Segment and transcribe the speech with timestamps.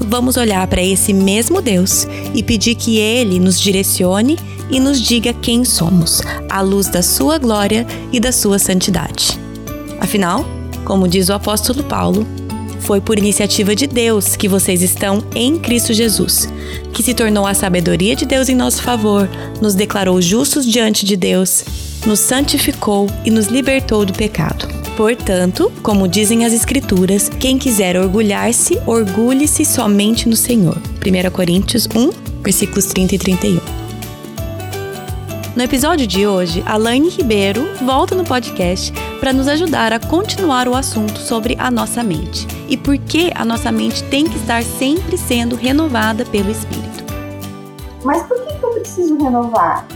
[0.00, 4.38] vamos olhar para esse mesmo Deus e pedir que Ele nos direcione
[4.70, 9.38] e nos diga quem somos, à luz da Sua glória e da Sua santidade.
[10.00, 10.44] Afinal,
[10.84, 12.26] como diz o apóstolo Paulo,
[12.80, 16.48] foi por iniciativa de Deus que vocês estão em Cristo Jesus,
[16.92, 19.28] que se tornou a sabedoria de Deus em nosso favor,
[19.60, 21.64] nos declarou justos diante de Deus,
[22.06, 24.77] nos santificou e nos libertou do pecado.
[24.98, 30.76] Portanto, como dizem as Escrituras, quem quiser orgulhar-se, orgulhe-se somente no Senhor.
[30.76, 32.10] 1 Coríntios 1,
[32.42, 33.60] versículos 30 e 31.
[35.54, 40.74] No episódio de hoje, Alaine Ribeiro volta no podcast para nos ajudar a continuar o
[40.74, 45.16] assunto sobre a nossa mente e por que a nossa mente tem que estar sempre
[45.16, 47.04] sendo renovada pelo Espírito.
[48.02, 49.86] Mas por que eu preciso renovar?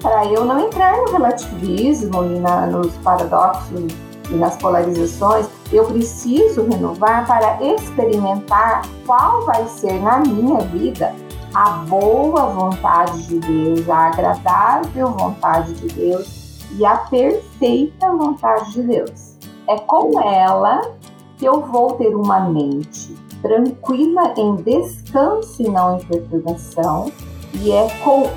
[0.00, 3.92] Para eu não entrar no relativismo e na, nos paradoxos
[4.30, 11.14] e nas polarizações, eu preciso renovar para experimentar qual vai ser na minha vida
[11.54, 18.82] a boa vontade de Deus, a agradável vontade de Deus e a perfeita vontade de
[18.82, 19.38] Deus.
[19.66, 20.92] É com ela
[21.38, 27.12] que eu vou ter uma mente tranquila em descanso e não em perturbação,
[27.54, 28.28] e é com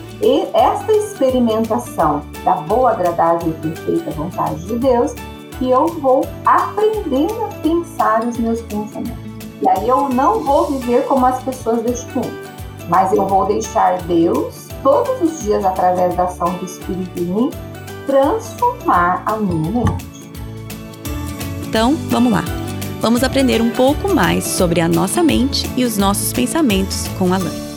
[0.54, 5.14] esta experimentação da boa, agradável e perfeita vontade de Deus
[5.62, 9.32] que eu vou aprender a pensar os meus pensamentos.
[9.62, 12.34] E aí eu não vou viver como as pessoas deste mundo,
[12.90, 17.50] mas eu vou deixar Deus, todos os dias, através da ação do Espírito em mim,
[18.08, 20.32] transformar a minha mente.
[21.70, 22.44] Então, vamos lá.
[23.00, 27.38] Vamos aprender um pouco mais sobre a nossa mente e os nossos pensamentos com a
[27.38, 27.71] Lã.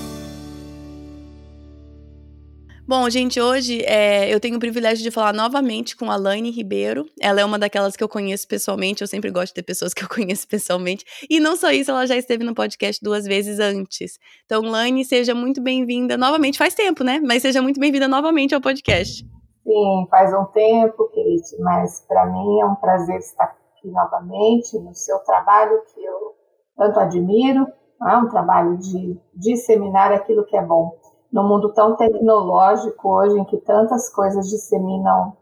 [2.87, 7.06] Bom, gente, hoje é, eu tenho o privilégio de falar novamente com a Laine Ribeiro.
[7.19, 9.00] Ela é uma daquelas que eu conheço pessoalmente.
[9.00, 11.03] Eu sempre gosto de ter pessoas que eu conheço pessoalmente.
[11.31, 14.19] E não só isso, ela já esteve no podcast duas vezes antes.
[14.44, 16.59] Então, Laine, seja muito bem-vinda novamente.
[16.59, 17.23] Faz tempo, né?
[17.25, 19.25] Mas seja muito bem-vinda novamente ao podcast.
[19.65, 24.94] Sim, faz um tempo, Kate, mas para mim é um prazer estar aqui novamente no
[24.94, 26.34] seu trabalho que eu
[26.77, 27.67] tanto admiro.
[28.06, 30.99] É um trabalho de disseminar aquilo que é bom
[31.34, 35.37] no mundo tão tecnológico hoje, em que tantas coisas disseminam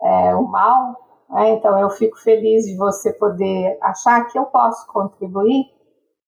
[0.00, 0.96] é, o mal,
[1.28, 1.50] né?
[1.54, 5.64] então eu fico feliz de você poder achar que eu posso contribuir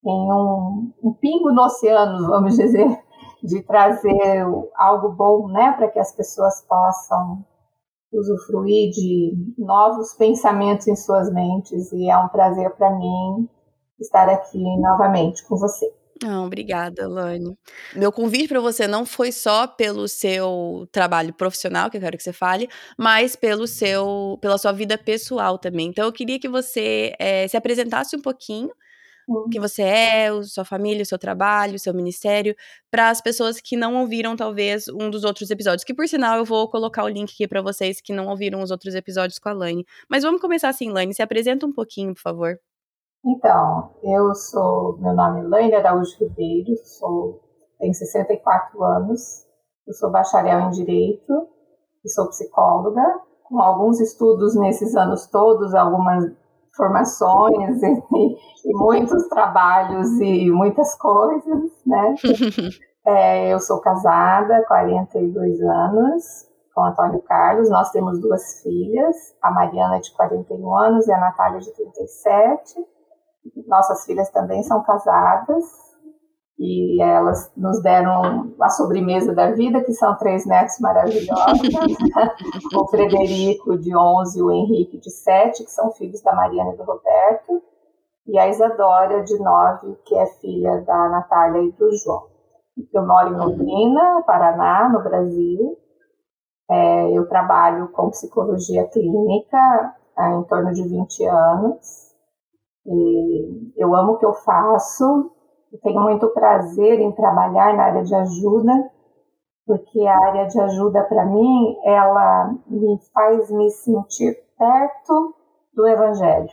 [0.05, 3.01] em um, um pingo no oceano, vamos dizer,
[3.45, 7.45] de trazer algo bom, né, para que as pessoas possam
[8.13, 13.49] usufruir de novos pensamentos em suas mentes e é um prazer para mim
[14.01, 16.00] estar aqui novamente com você.
[16.23, 17.57] Não, obrigada, Lani.
[17.97, 22.23] Meu convite para você não foi só pelo seu trabalho profissional, que eu quero que
[22.23, 25.87] você fale, mas pelo seu, pela sua vida pessoal também.
[25.89, 28.71] Então, eu queria que você é, se apresentasse um pouquinho,
[29.27, 29.49] uhum.
[29.51, 32.55] quem você é, sua família, o seu trabalho, o seu ministério,
[32.91, 35.85] para as pessoas que não ouviram, talvez, um dos outros episódios.
[35.85, 38.71] Que, por sinal, eu vou colocar o link aqui para vocês que não ouviram os
[38.71, 39.87] outros episódios com a Lani.
[40.09, 41.15] Mas vamos começar assim, Lani.
[41.15, 42.61] Se apresenta um pouquinho, por favor.
[43.25, 47.41] Então, eu sou, meu nome é Laine Araújo Ribeiro, sou,
[47.79, 49.47] tenho 64 anos,
[49.87, 51.47] eu sou bacharel em Direito
[52.03, 53.03] e sou psicóloga,
[53.45, 56.25] com alguns estudos nesses anos todos, algumas
[56.75, 62.15] formações e, e muitos trabalhos e muitas coisas, né?
[63.07, 70.01] é, eu sou casada, 42 anos, com Antônio Carlos, nós temos duas filhas, a Mariana
[70.01, 72.83] de 41 anos e a Natália de 37,
[73.67, 75.65] nossas filhas também são casadas
[76.59, 81.59] e elas nos deram a sobremesa da vida, que são três netos maravilhosos,
[82.77, 86.77] o Frederico de 11 e o Henrique de 7, que são filhos da Mariana e
[86.77, 87.63] do Roberto,
[88.27, 92.27] e a Isadora de 9, que é filha da Natália e do João.
[92.93, 95.79] Eu moro em Londrina, Paraná, no Brasil.
[96.71, 99.59] É, eu trabalho com psicologia clínica
[100.15, 102.10] há em torno de 20 anos
[102.87, 105.31] e eu amo o que eu faço,
[105.73, 108.91] eu tenho muito prazer em trabalhar na área de ajuda,
[109.67, 115.35] porque a área de ajuda para mim, ela me faz me sentir perto
[115.75, 116.51] do evangelho.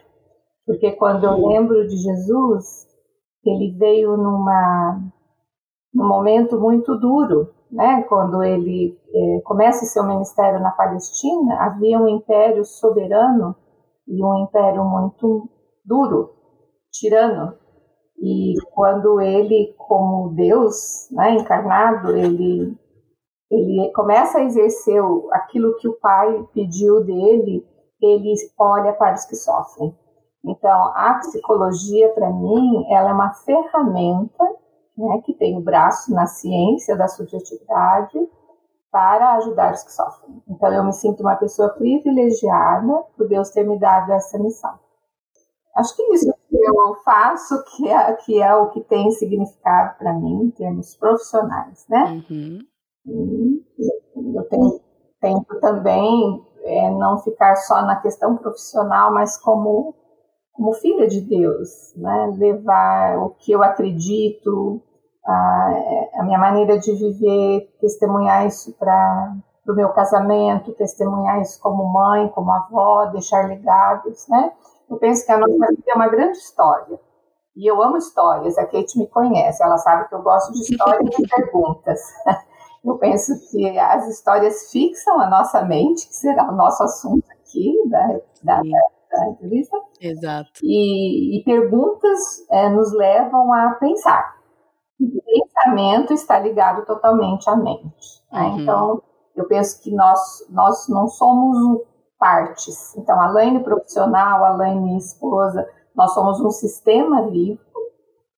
[0.65, 2.87] Porque quando eu lembro de Jesus,
[3.43, 5.01] ele veio numa
[5.93, 11.99] num momento muito duro né, quando ele é, começa o seu ministério na Palestina, havia
[11.99, 13.55] um império soberano
[14.07, 15.49] e um império muito
[15.87, 16.33] duro,
[16.91, 17.57] tirano.
[18.19, 22.75] E quando ele, como Deus né, encarnado, ele,
[23.49, 25.01] ele começa a exercer
[25.31, 27.65] aquilo que o Pai pediu dele,
[28.01, 29.95] ele olha para os que sofrem.
[30.43, 34.43] Então, a psicologia, para mim, ela é uma ferramenta
[34.97, 38.17] né, que tem o braço na ciência da subjetividade
[38.91, 40.41] para ajudar os que sofrem.
[40.47, 44.86] Então, eu me sinto uma pessoa privilegiada por Deus ter me dado essa missão.
[45.77, 50.11] Acho que isso que eu faço que é, que é o que tem significado para
[50.11, 52.23] mim em termos profissionais, né?
[52.29, 52.59] Uhum.
[54.35, 54.81] Eu tenho,
[55.21, 59.93] tento também é, não ficar só na questão profissional, mas como
[60.57, 62.33] como filha de Deus, né?
[62.35, 64.81] levar o que eu acredito,
[65.23, 65.73] a,
[66.15, 69.37] a minha maneira de viver, testemunhar isso para
[69.69, 74.51] o meu casamento, testemunhar isso como mãe, como avó, deixar legados, né?
[74.89, 76.99] Eu penso que a nossa vida é uma grande história.
[77.55, 81.09] E eu amo histórias, a Kate me conhece, ela sabe que eu gosto de histórias
[81.17, 81.99] e perguntas.
[82.85, 87.73] Eu penso que as histórias fixam a nossa mente, que será o nosso assunto aqui
[87.89, 88.61] da, da,
[89.11, 89.77] da entrevista.
[89.99, 90.51] Exato.
[90.63, 92.19] E, e perguntas
[92.51, 94.37] é, nos levam a pensar.
[95.01, 98.23] O pensamento está ligado totalmente à mente.
[98.31, 98.41] Né?
[98.41, 98.59] Uhum.
[98.59, 99.03] Então,
[99.35, 100.19] eu penso que nós,
[100.49, 101.81] nós não somos
[102.17, 102.95] partes.
[102.97, 107.59] Então, a Laine profissional, a Laine esposa, nós somos um sistema vivo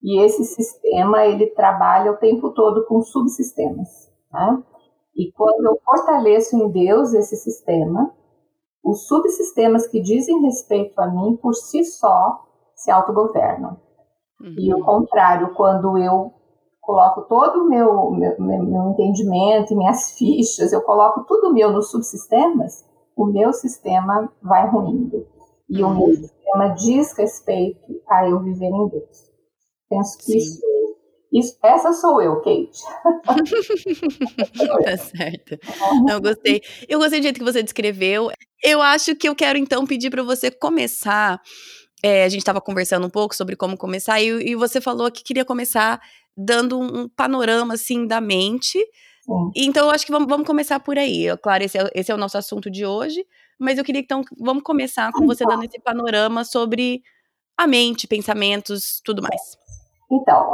[0.02, 3.90] e esse sistema ele trabalha o tempo todo com subsistemas.
[4.32, 4.64] Né?
[5.16, 8.14] E quando eu fortaleço em Deus esse sistema,
[8.84, 13.78] os subsistemas que dizem respeito a mim, por si só, se autogovernam.
[14.40, 14.56] Uhum.
[14.58, 16.32] E o contrário, quando eu
[16.80, 22.86] coloco todo o meu, meu, meu entendimento, minhas fichas, eu coloco tudo meu nos subsistemas,
[23.20, 25.28] o meu sistema vai ruindo.
[25.70, 26.16] E o meu uhum.
[26.16, 29.30] sistema diz respeito a eu viver em Deus.
[29.90, 30.62] Penso que isso,
[31.34, 32.80] isso, essa sou eu, Kate.
[34.86, 35.60] tá certo.
[36.10, 36.62] Eu gostei.
[36.88, 38.32] Eu gostei do jeito que você descreveu.
[38.64, 41.42] Eu acho que eu quero então pedir para você começar.
[42.02, 45.22] É, a gente estava conversando um pouco sobre como começar e, e, você falou que
[45.22, 46.00] queria começar
[46.38, 48.80] dando um, um panorama assim da mente.
[49.30, 49.52] Sim.
[49.56, 51.26] Então eu acho que vamos, vamos começar por aí.
[51.38, 53.24] Claro, esse é, esse é o nosso assunto de hoje,
[53.60, 57.04] mas eu queria então vamos começar com você dando esse panorama sobre
[57.58, 59.58] a mente, pensamentos, tudo mais.
[60.12, 60.52] Então,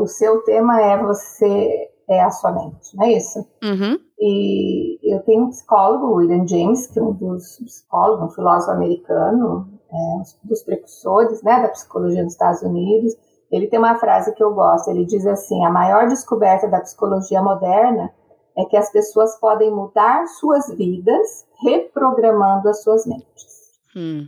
[0.00, 3.38] o seu tema é você é a sua mente, não é isso?
[3.62, 3.98] Uhum.
[4.18, 9.68] E eu tenho um psicólogo, William James, que é um dos psicólogos, um filósofo americano,
[9.90, 13.14] é, um dos precursores né, da psicologia dos Estados Unidos.
[13.54, 17.40] Ele tem uma frase que eu gosto, ele diz assim, a maior descoberta da psicologia
[17.40, 18.12] moderna
[18.56, 23.70] é que as pessoas podem mudar suas vidas reprogramando as suas mentes.
[23.96, 24.26] Hum.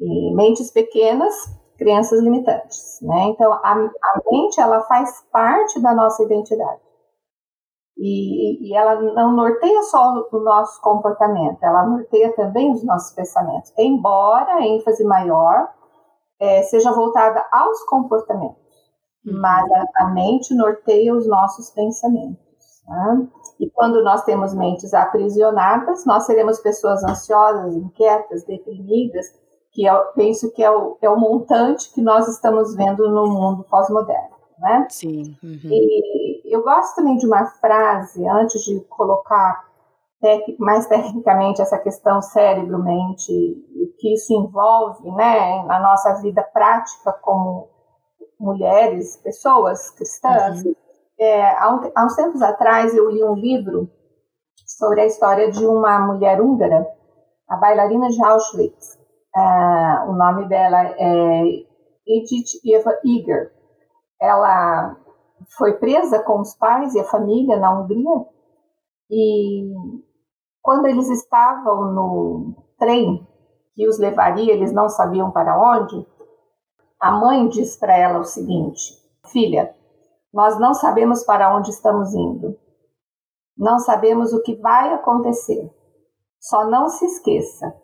[0.00, 1.34] E mentes pequenas,
[1.78, 3.24] crenças limitantes, né?
[3.26, 6.80] Então, a, a mente, ela faz parte da nossa identidade.
[7.98, 13.72] E, e, ela não norteia só o nosso comportamento, ela norteia também os nossos pensamentos,
[13.78, 15.68] embora a ênfase maior
[16.40, 18.61] é, seja voltada aos comportamentos,
[19.26, 19.40] uhum.
[19.40, 22.38] mas a, a, mente norteia os nossos pensamentos.
[22.88, 23.28] Né?
[23.60, 29.26] E quando nós temos mentes aprisionadas, nós seremos pessoas ansiosas, inquietas, deprimidas,
[29.72, 33.64] que eu penso que é o, é o montante que nós estamos vendo no mundo
[33.64, 34.36] pós-moderno.
[34.58, 34.86] Né?
[34.90, 35.36] Sim.
[35.42, 35.60] Uhum.
[35.64, 39.72] E eu gosto também de uma frase, antes de colocar
[40.58, 43.32] mais tecnicamente essa questão cérebro-mente,
[43.98, 47.68] que isso envolve né, na nossa vida prática como
[48.42, 50.64] mulheres, pessoas cristãs.
[50.64, 50.74] Uhum.
[51.18, 53.88] É, há, um, há uns tempos atrás eu li um livro
[54.66, 56.86] sobre a história de uma mulher húngara,
[57.48, 58.98] a bailarina de Auschwitz.
[59.34, 61.42] Uh, o nome dela é
[62.06, 63.52] Edith Eva Eger.
[64.20, 64.96] Ela
[65.56, 68.26] foi presa com os pais e a família na Hungria
[69.10, 69.70] e
[70.62, 73.26] quando eles estavam no trem
[73.74, 76.06] que os levaria, eles não sabiam para onde,
[77.02, 78.94] a mãe diz para ela o seguinte:
[79.26, 79.74] Filha,
[80.32, 82.56] nós não sabemos para onde estamos indo.
[83.58, 85.68] Não sabemos o que vai acontecer.
[86.40, 87.74] Só não se esqueça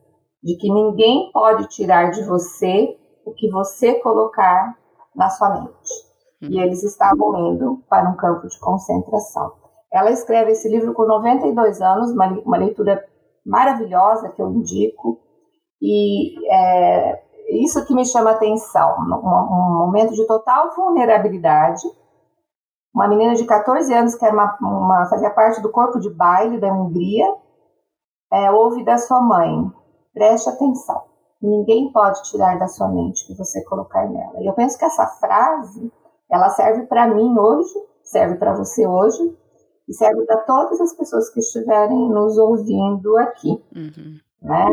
[0.43, 2.97] de que ninguém pode tirar de você
[3.27, 4.79] o que você colocar
[5.15, 5.93] na sua mente.
[6.41, 6.63] E uhum.
[6.63, 9.53] eles estavam indo para um campo de concentração.
[9.93, 13.05] Ela escreve esse livro com 92 anos, uma, uma leitura
[13.45, 15.21] maravilhosa que eu indico.
[15.83, 21.83] E é, isso que me chama atenção, um, um momento de total vulnerabilidade,
[22.95, 26.59] uma menina de 14 anos que era uma, uma, fazia parte do corpo de baile
[26.59, 27.27] da Hungria,
[28.33, 29.73] é, ouve da sua mãe:
[30.13, 31.03] preste atenção,
[31.41, 34.41] ninguém pode tirar da sua mente que você colocar nela.
[34.41, 35.93] E eu penso que essa frase,
[36.31, 39.37] ela serve para mim hoje, serve para você hoje,
[39.89, 43.51] e serve para todas as pessoas que estiverem nos ouvindo aqui.
[43.75, 44.19] Uhum.
[44.43, 44.71] Né?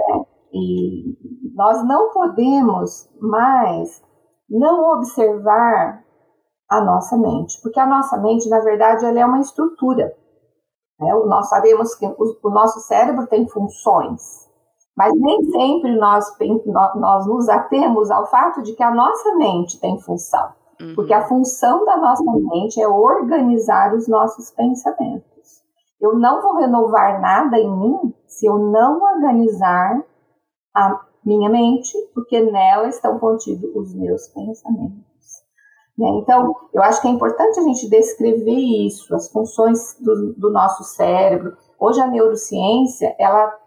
[0.56, 4.02] E nós não podemos mais
[4.50, 6.02] não observar
[6.70, 10.14] a nossa mente, porque a nossa mente, na verdade, ela é uma estrutura.
[10.98, 11.14] Né?
[11.26, 14.22] Nós sabemos que o, nosso cérebro tem funções,
[14.96, 16.26] mas nem sempre nós,
[16.96, 20.54] nós nos atemos ao fato de que a nossa mente tem função.
[20.80, 20.96] Uhum.
[20.96, 25.26] Porque a função da nossa mente é organizar os nossos pensamentos.
[26.00, 30.02] Eu não vou renovar nada em mim se eu não organizar
[30.76, 35.06] a minha mente, porque nela estão contidos os meus pensamentos.
[35.98, 36.08] Né?
[36.22, 40.84] Então, eu acho que é importante a gente descrever isso, as funções do, do nosso
[40.84, 41.56] cérebro.
[41.80, 43.58] Hoje a neurociência, ela,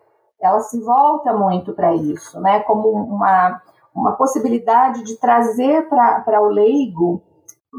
[0.40, 2.60] ela se volta muito para isso, né?
[2.60, 3.62] como uma,
[3.94, 7.22] uma possibilidade de trazer para o leigo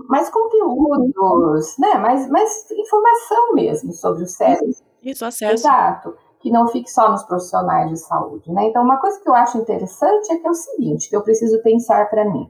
[0.07, 1.95] mais conteúdos, né?
[1.95, 4.69] mais, mais informação mesmo sobre o cérebro.
[5.01, 5.53] Isso, acesso.
[5.53, 6.15] Exato.
[6.41, 8.67] Que não fique só nos profissionais de saúde, né?
[8.67, 11.61] Então, uma coisa que eu acho interessante é que é o seguinte, que eu preciso
[11.61, 12.49] pensar para mim.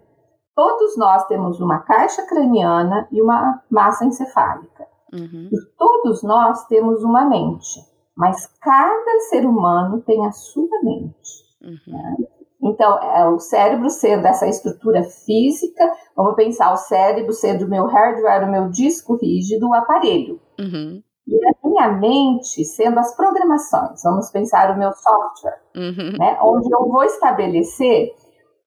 [0.56, 4.88] Todos nós temos uma caixa craniana e uma massa encefálica.
[5.14, 5.50] Uhum.
[5.52, 7.80] E todos nós temos uma mente,
[8.16, 11.50] mas cada ser humano tem a sua mente.
[11.64, 11.94] Uhum.
[11.94, 12.16] Né?
[12.62, 17.86] Então, é, o cérebro sendo essa estrutura física, vamos pensar o cérebro sendo o meu
[17.86, 20.42] hardware, o meu disco rígido, o aparelho.
[20.60, 21.02] Uhum.
[21.32, 26.18] E a minha mente sendo as programações, vamos pensar o meu software, uhum.
[26.18, 28.12] né, onde eu vou estabelecer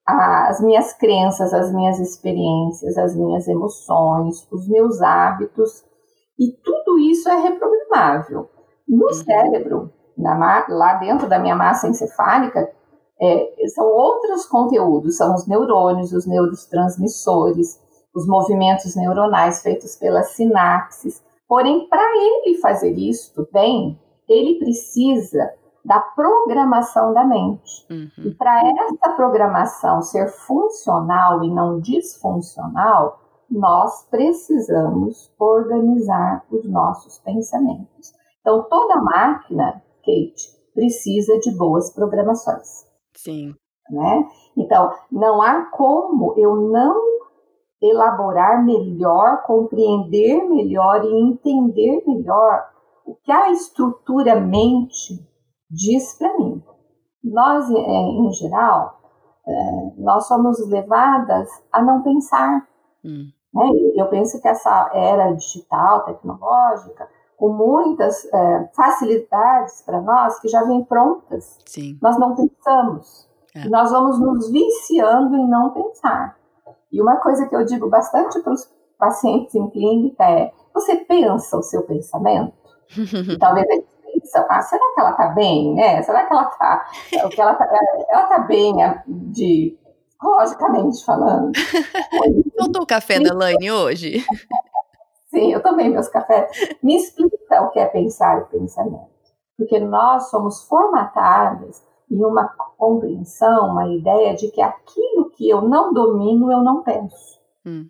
[0.07, 5.85] as minhas crenças, as minhas experiências, as minhas emoções, os meus hábitos,
[6.39, 8.49] e tudo isso é reprogramável.
[8.89, 9.13] No uhum.
[9.13, 12.69] cérebro, na, lá dentro da minha massa encefálica,
[13.21, 17.81] é, são outros conteúdos, são os neurônios, os neurotransmissores,
[18.15, 21.23] os movimentos neuronais feitos pelas sinapses.
[21.53, 25.53] Porém, para ele fazer isso bem, ele precisa
[25.85, 27.87] da programação da mente.
[27.91, 28.25] Uhum.
[28.25, 38.15] E para essa programação ser funcional e não disfuncional, nós precisamos organizar os nossos pensamentos.
[38.41, 42.87] Então, toda máquina, Kate, precisa de boas programações.
[43.15, 43.55] Sim.
[43.91, 44.27] Né?
[44.57, 47.12] Então, não há como eu não
[47.83, 52.71] elaborar melhor, compreender melhor e entender melhor
[53.05, 55.19] o que a estrutura mente
[55.71, 56.63] diz para mim.
[57.25, 59.01] Nós, é, em geral,
[59.47, 62.67] é, nós somos levadas a não pensar.
[63.05, 63.27] Hum.
[63.53, 63.71] Né?
[63.97, 70.63] Eu penso que essa era digital, tecnológica, com muitas é, facilidades para nós que já
[70.65, 71.59] vêm prontas.
[71.67, 71.99] Sim.
[72.01, 73.29] Nós não pensamos.
[73.55, 73.69] É.
[73.69, 76.39] nós vamos nos viciando em não pensar.
[76.93, 81.57] E uma coisa que eu digo bastante para os pacientes em clínica é: você pensa
[81.57, 82.53] o seu pensamento?
[83.41, 86.03] talvez eles pensam, ah, será que ela está bem, né?
[86.03, 87.69] Será que ela está, ela tá,
[88.11, 88.75] ela tá bem
[89.07, 89.79] de
[90.23, 91.53] logicamente falando.
[92.57, 94.25] Faltou o café da Laine hoje?
[95.31, 96.51] Sim, eu tomei meus cafés.
[96.83, 99.11] Me explica o que é pensar o pensamento.
[99.57, 101.83] Porque nós somos formatadas
[102.13, 107.41] em uma compreensão, uma ideia de que aquilo que eu não domino, eu não penso.
[107.65, 107.89] Hum.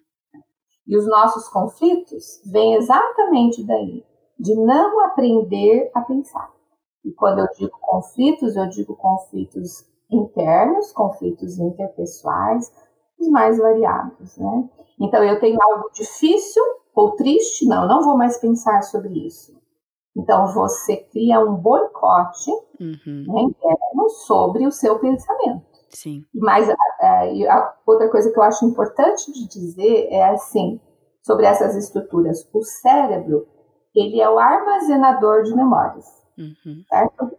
[0.87, 4.05] E os nossos conflitos vêm exatamente daí,
[4.38, 6.52] de não aprender a pensar.
[7.05, 12.73] E quando eu digo conflitos, eu digo conflitos internos, conflitos interpessoais,
[13.19, 14.71] os mais variados, né?
[15.00, 16.62] Então eu tenho algo difícil
[16.95, 19.61] ou triste, não, não vou mais pensar sobre isso.
[20.16, 22.50] Então você cria um boicote
[22.81, 23.25] uhum.
[23.26, 25.73] né, interno sobre o seu pensamento.
[25.90, 26.25] Sim.
[26.35, 30.81] Mas a, a, outra coisa que eu acho importante de dizer é assim
[31.23, 32.49] sobre essas estruturas.
[32.52, 33.47] O cérebro
[33.95, 36.07] ele é o armazenador de memórias,
[36.38, 36.83] uhum.
[36.88, 37.37] certo?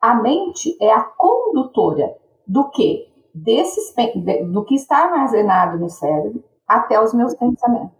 [0.00, 3.94] A mente é a condutora do que desses
[4.50, 7.96] do que está armazenado no cérebro até os meus pensamentos.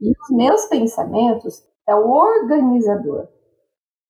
[0.00, 3.28] E os meus pensamentos é o organizador.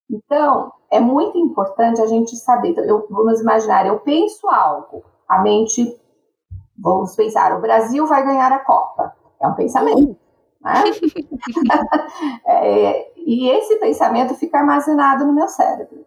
[0.09, 2.69] Então, é muito importante a gente saber.
[2.69, 5.95] Então, eu, vamos imaginar, eu penso algo, a mente,
[6.77, 9.15] vamos pensar, o Brasil vai ganhar a Copa.
[9.39, 10.17] É um pensamento.
[10.61, 10.83] Né?
[12.45, 16.05] é, e esse pensamento fica armazenado no meu cérebro.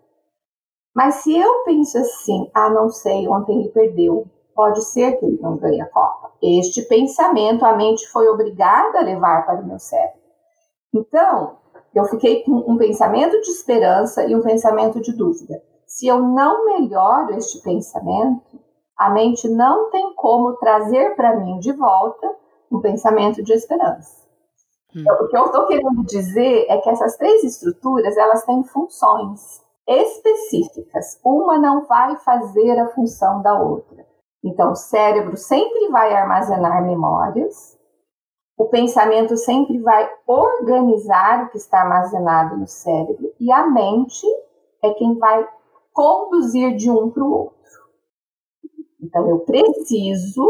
[0.95, 5.39] Mas se eu penso assim, ah, não sei, ontem ele perdeu, pode ser que ele
[5.41, 6.33] não ganhe a Copa.
[6.43, 10.21] Este pensamento a mente foi obrigada a levar para o meu cérebro.
[10.93, 11.57] Então,
[11.95, 15.63] eu fiquei com um pensamento de esperança e um pensamento de dúvida.
[15.87, 18.59] Se eu não melhoro este pensamento,
[18.97, 22.35] a mente não tem como trazer para mim de volta
[22.71, 24.23] um pensamento de esperança.
[24.95, 25.01] Hum.
[25.01, 29.61] Então, o que eu estou querendo dizer é que essas três estruturas elas têm funções
[29.87, 31.21] específicas.
[31.25, 34.07] Uma não vai fazer a função da outra.
[34.45, 37.79] Então, o cérebro sempre vai armazenar memórias,
[38.62, 44.25] o pensamento sempre vai organizar o que está armazenado no cérebro e a mente
[44.85, 45.49] é quem vai
[45.92, 47.57] conduzir de um para o outro.
[49.02, 50.49] Então, eu preciso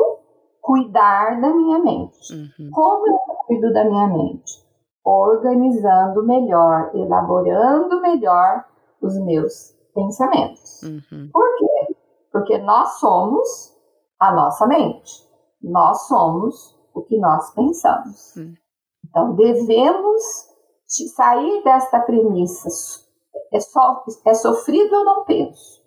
[0.60, 2.34] cuidar da minha mente.
[2.34, 2.70] Uhum.
[2.70, 4.62] Como eu cuido da minha mente?
[5.02, 8.62] Organizando melhor, elaborando melhor
[9.00, 10.82] os meus pensamentos.
[10.82, 11.30] Uhum.
[11.32, 11.96] Por quê?
[12.30, 13.74] Porque nós somos
[14.20, 15.26] a nossa mente.
[15.62, 18.36] Nós somos o que nós pensamos.
[18.36, 18.54] Uhum.
[19.08, 20.22] Então, devemos
[21.14, 22.68] sair desta premissa.
[23.52, 25.82] É, só, é sofrido ou não penso?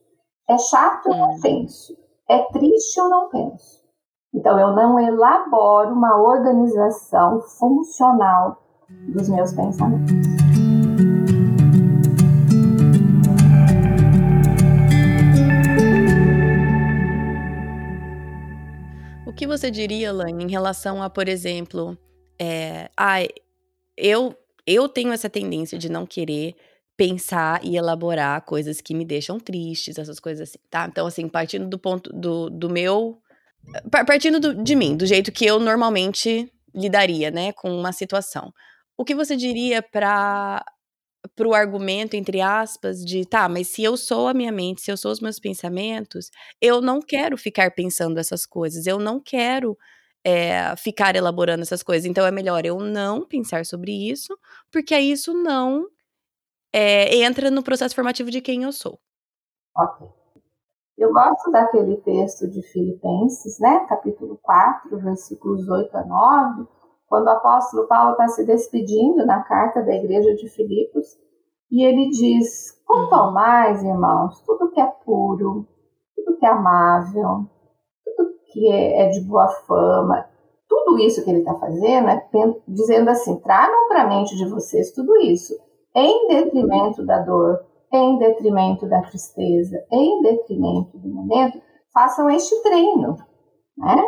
[0.48, 1.40] É chato ou não hum.
[1.42, 1.98] penso?
[2.30, 3.84] É triste ou não penso?
[4.34, 8.58] Então, eu não elaboro uma organização funcional
[9.14, 10.75] dos meus pensamentos.
[19.36, 21.98] Que você diria, Laine, em relação a, por exemplo,
[22.40, 23.18] é, ah,
[23.98, 26.56] eu, eu tenho essa tendência de não querer
[26.98, 30.88] pensar e elaborar coisas que me deixam tristes, essas coisas assim, tá?
[30.90, 33.20] Então, assim, partindo do ponto do, do meu
[33.90, 38.54] partindo do, de mim, do jeito que eu normalmente lidaria, né, com uma situação.
[38.98, 40.64] O que você diria para
[41.36, 44.92] para o argumento entre aspas de tá, mas se eu sou a minha mente, se
[44.92, 46.30] eu sou os meus pensamentos,
[46.62, 49.78] eu não quero ficar pensando essas coisas, eu não quero
[50.26, 52.06] é, ficar elaborando essas coisas.
[52.10, 54.38] Então é melhor eu não pensar sobre isso,
[54.72, 55.86] porque aí isso não
[56.74, 59.00] é, entra no processo formativo de quem eu sou.
[59.78, 60.08] Ok.
[60.98, 66.68] Eu gosto daquele texto de Filipenses, né, capítulo 4, versículos 8 a 9,
[67.16, 71.08] quando o apóstolo Paulo está se despedindo na carta da igreja de Filipos,
[71.72, 75.66] e ele diz: Quanto ao mais, irmãos, tudo que é puro,
[76.14, 77.46] tudo que é amável,
[78.04, 80.28] tudo que é, é de boa fama,
[80.68, 82.30] tudo isso que ele está fazendo é
[82.68, 85.54] dizendo assim: tragam para a mente de vocês tudo isso,
[85.96, 87.62] em detrimento da dor,
[87.94, 91.62] em detrimento da tristeza, em detrimento do momento,
[91.94, 93.16] façam este treino,
[93.78, 94.04] né?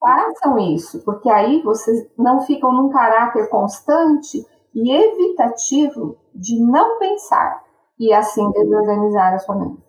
[0.00, 7.62] Façam isso, porque aí vocês não ficam num caráter constante e evitativo de não pensar
[7.98, 9.84] e assim desorganizar a sua mente.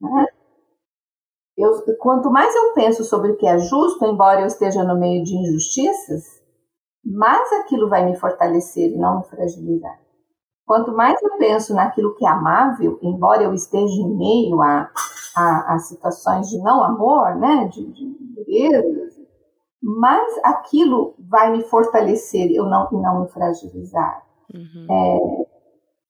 [0.00, 0.26] Né?
[1.56, 5.22] Eu, quanto mais eu penso sobre o que é justo, embora eu esteja no meio
[5.22, 6.24] de injustiças,
[7.04, 9.96] mais aquilo vai me fortalecer e não me fragilizar.
[10.66, 14.90] Quanto mais eu penso naquilo que é amável, embora eu esteja em meio a,
[15.36, 18.16] a, a situações de não amor, né, de, de
[19.82, 24.24] mais aquilo vai me fortalecer, eu não, não me fragilizar.
[24.52, 24.86] Uhum.
[24.90, 25.46] É,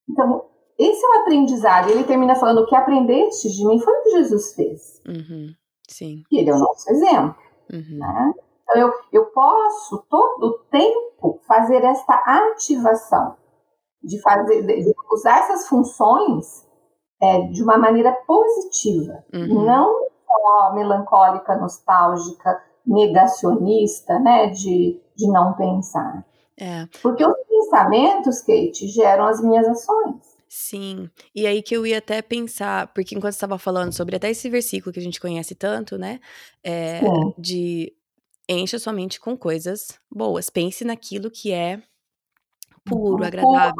[0.09, 0.45] então,
[0.79, 1.89] esse é um aprendizado.
[1.89, 5.01] Ele termina falando: o que aprendeste de mim foi o que Jesus fez.
[5.07, 5.47] Uhum.
[5.89, 6.23] Sim.
[6.31, 7.35] E ele é o nosso exemplo.
[7.71, 7.97] Uhum.
[7.97, 8.33] Né?
[8.63, 13.35] Então, eu, eu posso todo o tempo fazer esta ativação
[14.03, 16.65] de fazer, de usar essas funções
[17.21, 19.65] é, de uma maneira positiva, uhum.
[19.65, 26.25] não só melancólica, nostálgica, negacionista, né, de, de não pensar.
[26.59, 26.87] É.
[27.01, 30.15] Porque os pensamentos, Kate, geram as minhas ações.
[30.49, 34.49] Sim, e aí que eu ia até pensar, porque enquanto estava falando sobre até esse
[34.49, 36.21] versículo que a gente conhece tanto, né,
[36.63, 37.01] é,
[37.37, 37.93] de
[38.47, 41.81] encha sua mente com coisas boas, pense naquilo que é
[42.85, 43.75] puro, agradável.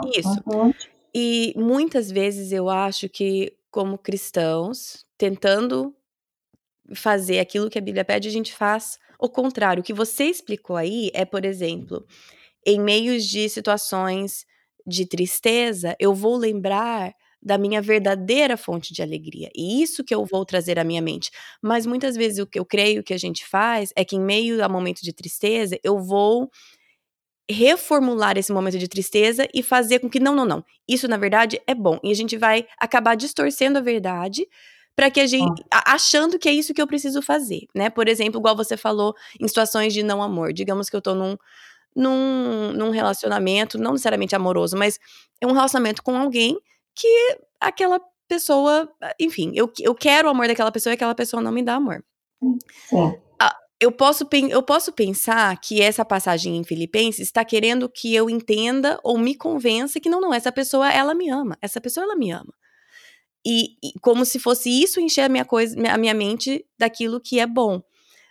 [0.00, 0.42] Puro, Isso.
[0.46, 0.72] Uhum.
[1.12, 5.94] E muitas vezes eu acho que, como cristãos, tentando
[6.94, 9.80] fazer aquilo que a Bíblia pede, a gente faz o contrário.
[9.80, 12.04] O que você explicou aí é, por exemplo,
[12.66, 14.44] em meios de situações
[14.86, 19.50] de tristeza, eu vou lembrar da minha verdadeira fonte de alegria.
[19.54, 21.30] E isso que eu vou trazer à minha mente.
[21.62, 24.62] Mas muitas vezes o que eu creio que a gente faz é que em meio
[24.62, 26.50] a momento de tristeza, eu vou
[27.50, 30.64] reformular esse momento de tristeza e fazer com que não, não, não.
[30.86, 34.46] Isso na verdade é bom e a gente vai acabar distorcendo a verdade
[35.00, 35.94] para que a gente ah.
[35.94, 37.88] achando que é isso que eu preciso fazer, né?
[37.88, 40.52] Por exemplo, igual você falou em situações de não amor.
[40.52, 41.38] Digamos que eu tô num
[41.96, 44.98] num, num relacionamento, não necessariamente amoroso, mas
[45.40, 46.60] é um relacionamento com alguém
[46.94, 51.50] que aquela pessoa, enfim, eu, eu quero o amor daquela pessoa e aquela pessoa não
[51.50, 52.04] me dá amor.
[52.90, 53.18] Sim.
[53.80, 59.00] eu posso, eu posso pensar que essa passagem em Filipenses está querendo que eu entenda
[59.02, 61.56] ou me convença que não, não, essa pessoa, ela me ama.
[61.62, 62.52] Essa pessoa, ela me ama.
[63.44, 67.40] E, e como se fosse isso encher a minha, coisa, a minha mente daquilo que
[67.40, 67.82] é bom.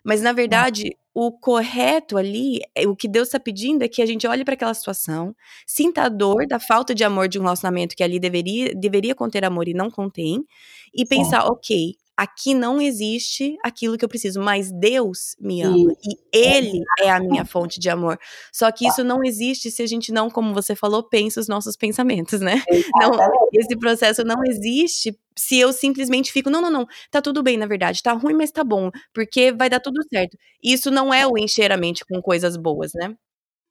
[0.04, 4.06] Mas, na verdade, o correto ali, é, o que Deus está pedindo é que a
[4.06, 7.96] gente olhe para aquela situação, sinta a dor da falta de amor de um relacionamento
[7.96, 10.46] que ali deveria, deveria conter amor e não contém,
[10.94, 16.20] e pensar, ok, aqui não existe aquilo que eu preciso, mas Deus me ama e
[16.34, 18.20] Ele é a minha fonte de amor.
[18.52, 21.78] Só que isso não existe se a gente não, como você falou, pensa os nossos
[21.78, 22.62] pensamentos, né?
[22.96, 23.12] Não,
[23.54, 27.66] esse processo não existe se eu simplesmente fico, não, não, não, tá tudo bem, na
[27.66, 30.38] verdade, tá ruim, mas tá bom, porque vai dar tudo certo.
[30.62, 33.16] Isso não é o encher a mente com coisas boas, né?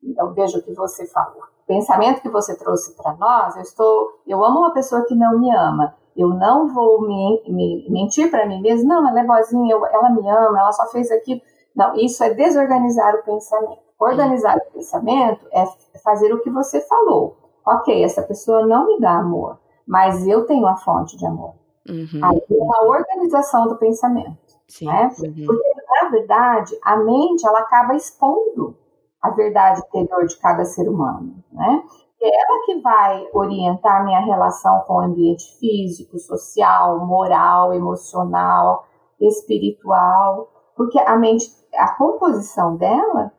[0.02, 1.42] Então, veja o que você falou.
[1.66, 5.54] Pensamento que você trouxe para nós, eu estou, eu amo uma pessoa que não me
[5.54, 5.94] ama.
[6.18, 10.11] Eu não vou me, me mentir para mim mesmo, não, ela é boazinha, eu, ela
[10.11, 11.40] me ama, ela só fez aquilo.
[11.76, 13.78] Não, isso é desorganizar o pensamento.
[14.00, 15.64] Organizar o pensamento é
[16.02, 17.37] fazer o que você falou.
[17.64, 21.54] Ok, essa pessoa não me dá amor, mas eu tenho a fonte de amor.
[21.88, 22.20] Uhum.
[22.22, 24.37] Aí é uma organização do pensamento.
[24.66, 25.11] Sim, né?
[25.20, 25.46] Uhum.
[25.46, 28.76] Porque, na verdade, a mente ela acaba expondo
[29.22, 31.35] a verdade interior de cada ser humano.
[31.52, 31.83] Né?
[32.20, 38.87] É ela que vai orientar minha relação com o ambiente físico, social, moral, emocional,
[39.20, 43.33] espiritual, porque a mente, a composição dela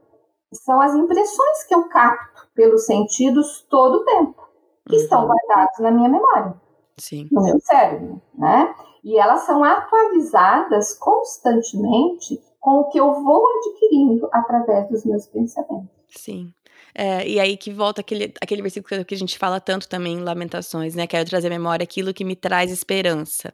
[0.53, 4.49] são as impressões que eu capto pelos sentidos todo o tempo,
[4.87, 5.01] que uhum.
[5.01, 6.53] estão guardados na minha memória,
[6.97, 7.27] Sim.
[7.31, 8.73] no meu cérebro, né?
[9.03, 15.89] E elas são atualizadas constantemente com o que eu vou adquirindo através dos meus pensamentos.
[16.09, 16.51] Sim.
[16.93, 20.21] É, e aí que volta aquele, aquele versículo que a gente fala tanto também em
[20.21, 21.07] Lamentações, né?
[21.07, 23.53] Quero trazer à memória aquilo que me traz esperança.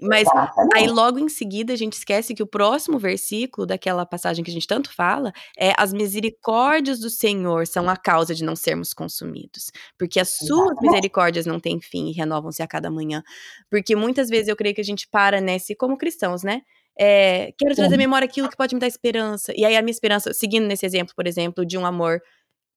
[0.00, 0.76] Mas Exatamente.
[0.76, 4.54] aí logo em seguida a gente esquece que o próximo versículo daquela passagem que a
[4.54, 9.70] gente tanto fala é as misericórdias do Senhor são a causa de não sermos consumidos.
[9.98, 13.22] Porque as suas misericórdias não têm fim e renovam-se a cada manhã.
[13.70, 16.62] Porque muitas vezes eu creio que a gente para nesse, como cristãos, né?
[16.98, 19.52] É, quero trazer à memória aquilo que pode me dar esperança.
[19.56, 22.20] E aí a minha esperança, seguindo nesse exemplo, por exemplo, de um amor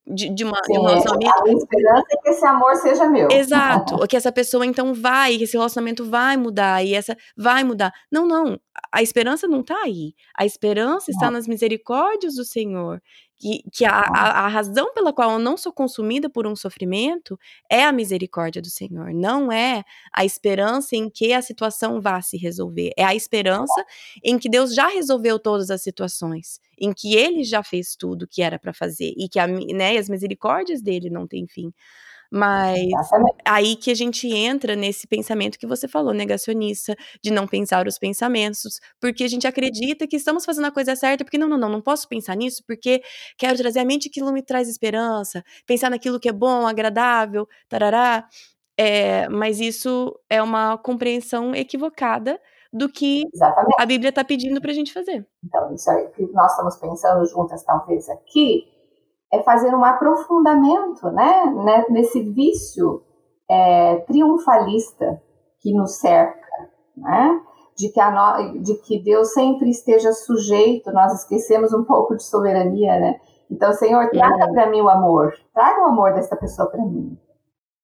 [0.08, 1.40] de, de, uma, Sim, de um relacionamento.
[1.40, 3.30] A minha esperança é que esse amor seja meu.
[3.32, 3.98] Exato.
[4.08, 7.94] que essa pessoa então vai, que esse relacionamento vai mudar, e essa vai mudar.
[8.12, 8.60] Não, não.
[8.92, 10.14] A esperança não está aí.
[10.38, 13.02] A esperança está nas misericórdias do Senhor
[13.38, 17.38] que, que a, a, a, razão pela qual eu não sou consumida por um sofrimento
[17.70, 19.84] é a misericórdia do Senhor, não é
[20.14, 23.86] a esperança em que a situação vá se resolver, é a esperança
[24.24, 28.42] em que Deus já resolveu todas as situações, em que Ele já fez tudo que
[28.42, 31.74] era para fazer e que a, né, as misericórdias dele não têm fim.
[32.36, 32.90] Mas
[33.46, 36.94] aí que a gente entra nesse pensamento que você falou, negacionista,
[37.24, 41.24] de não pensar os pensamentos, porque a gente acredita que estamos fazendo a coisa certa,
[41.24, 43.02] porque não, não, não, não posso pensar nisso, porque
[43.38, 48.28] quero trazer à mente aquilo me traz esperança, pensar naquilo que é bom, agradável, tarará.
[48.78, 52.38] É, mas isso é uma compreensão equivocada
[52.74, 53.76] do que Exatamente.
[53.80, 55.26] a Bíblia está pedindo para a gente fazer.
[55.42, 58.68] Então, isso aí que nós estamos pensando juntas, talvez, aqui,
[59.32, 63.02] é fazer um aprofundamento né, né nesse vício
[63.50, 65.22] é, triunfalista
[65.60, 66.48] que nos cerca,
[66.96, 67.42] né?
[67.76, 73.00] de, que no, de que Deus sempre esteja sujeito, nós esquecemos um pouco de soberania,
[73.00, 73.20] né?
[73.52, 77.18] Então, Senhor, traga para mim o amor, traga o amor dessa pessoa para mim,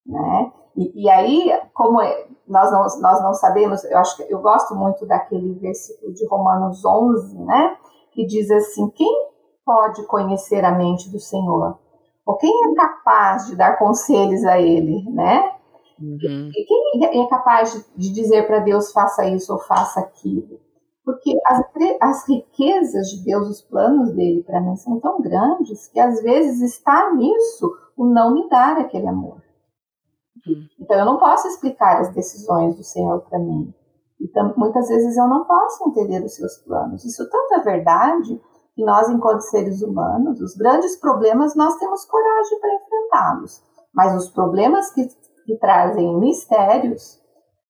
[0.05, 0.51] né?
[0.75, 4.73] E, e, aí, como é, nós não, nós não sabemos, eu acho que eu gosto
[4.73, 7.75] muito daquele versículo de Romanos 11, né?
[8.13, 9.30] Que diz assim: quem
[9.65, 11.79] pode conhecer a mente do Senhor?
[12.25, 15.55] Ou quem é capaz de dar conselhos a Ele, né?
[15.99, 16.49] Uhum.
[16.55, 20.59] E quem é capaz de dizer para Deus faça isso ou faça aquilo?
[21.03, 21.61] Porque as,
[21.99, 26.61] as riquezas de Deus, os planos dele para mim são tão grandes que às vezes
[26.61, 29.41] está nisso o não me dar aquele amor.
[30.47, 30.67] Uhum.
[30.79, 33.73] Então eu não posso explicar as decisões do Senhor para mim.
[34.19, 37.03] Então muitas vezes eu não posso entender os seus planos.
[37.03, 38.39] Isso tanto é verdade
[38.81, 43.61] que nós, enquanto seres humanos, os grandes problemas nós temos coragem para enfrentá-los,
[43.93, 45.07] mas os problemas que,
[45.45, 47.21] que trazem mistérios,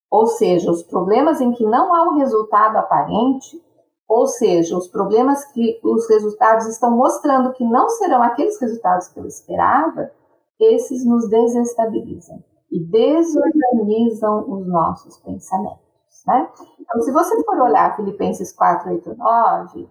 [0.10, 3.62] ou seja, os problemas em que não há um resultado aparente,
[4.08, 9.20] ou seja, os problemas que os resultados estão mostrando que não serão aqueles resultados que
[9.20, 10.12] eu esperava,
[10.60, 15.82] esses nos desestabilizam e desorganizam os nossos pensamentos.
[16.26, 16.50] Né?
[16.80, 19.90] Então, se você for olhar Filipenses 4, 8, 9,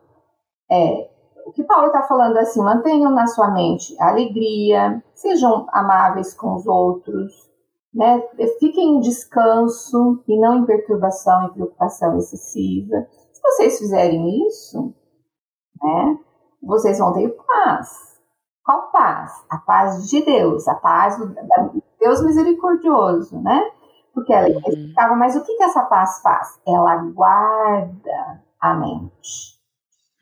[0.71, 1.11] é,
[1.47, 6.33] o que Paulo está falando é assim, mantenham na sua mente a alegria, sejam amáveis
[6.35, 7.33] com os outros,
[7.93, 8.23] né?
[8.59, 13.07] fiquem em descanso e não em perturbação e preocupação excessiva.
[13.33, 14.95] Se vocês fizerem isso,
[15.83, 16.19] né?
[16.63, 17.89] Vocês vão ter paz.
[18.65, 19.33] Qual paz?
[19.51, 21.35] A paz de Deus, a paz do
[21.99, 23.71] Deus misericordioso, né?
[24.15, 24.59] Porque ela uhum.
[24.59, 26.61] explicava, mas o que, que essa paz faz?
[26.67, 29.50] Ela guarda a mente.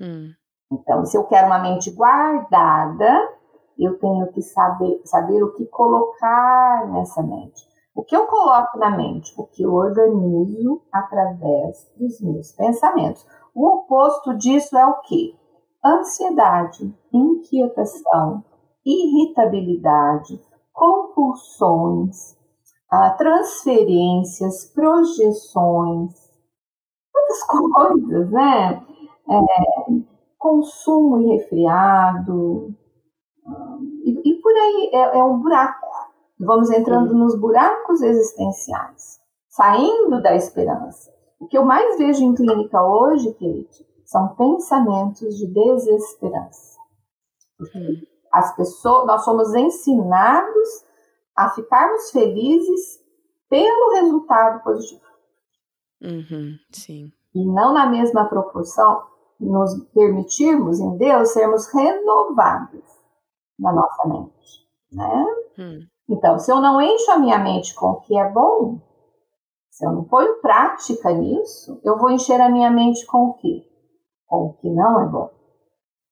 [0.00, 0.32] Uhum.
[0.72, 3.38] Então, se eu quero uma mente guardada,
[3.78, 7.66] eu tenho que saber, saber o que colocar nessa mente.
[7.94, 9.32] O que eu coloco na mente?
[9.36, 13.26] O que eu organizo através dos meus pensamentos.
[13.54, 15.34] O oposto disso é o que?
[15.84, 18.44] Ansiedade, inquietação,
[18.84, 20.40] irritabilidade,
[20.72, 22.36] compulsões,
[22.90, 26.12] ah, transferências, projeções,
[27.14, 27.42] muitas
[27.74, 28.87] coisas, né?
[29.30, 32.74] É, consumo irrefriado,
[34.04, 35.86] e, e por aí é, é, um buraco.
[36.40, 41.12] Vamos entrando nos buracos existenciais, saindo da esperança.
[41.40, 46.78] O que eu mais vejo em clínica hoje, Kate, são pensamentos de desesperança.
[47.60, 48.02] Uhum.
[48.32, 50.68] As pessoas, nós somos ensinados
[51.36, 52.98] a ficarmos felizes
[53.48, 55.02] pelo resultado positivo.
[56.02, 57.12] Uhum, sim.
[57.34, 59.02] E não na mesma proporção
[59.40, 62.84] nos permitirmos em Deus sermos renovados
[63.58, 65.26] na nossa mente, né?
[65.58, 65.80] Hum.
[66.08, 68.80] Então, se eu não encho a minha mente com o que é bom,
[69.70, 73.64] se eu não ponho prática nisso, eu vou encher a minha mente com o quê?
[74.26, 75.30] Com o que não é bom.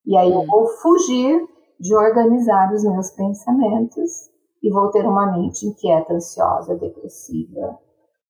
[0.04, 0.46] E aí eu hum.
[0.46, 1.48] vou fugir
[1.80, 4.30] de organizar os meus pensamentos
[4.62, 7.78] e vou ter uma mente inquieta, ansiosa, depressiva,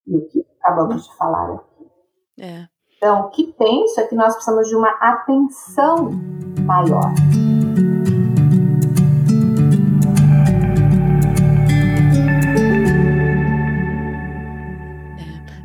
[0.07, 1.87] e o que acabamos de falar aqui.
[2.41, 2.76] É.
[2.97, 6.11] Então, o que penso é que nós precisamos de uma atenção
[6.63, 7.13] maior.
[12.49, 12.97] É.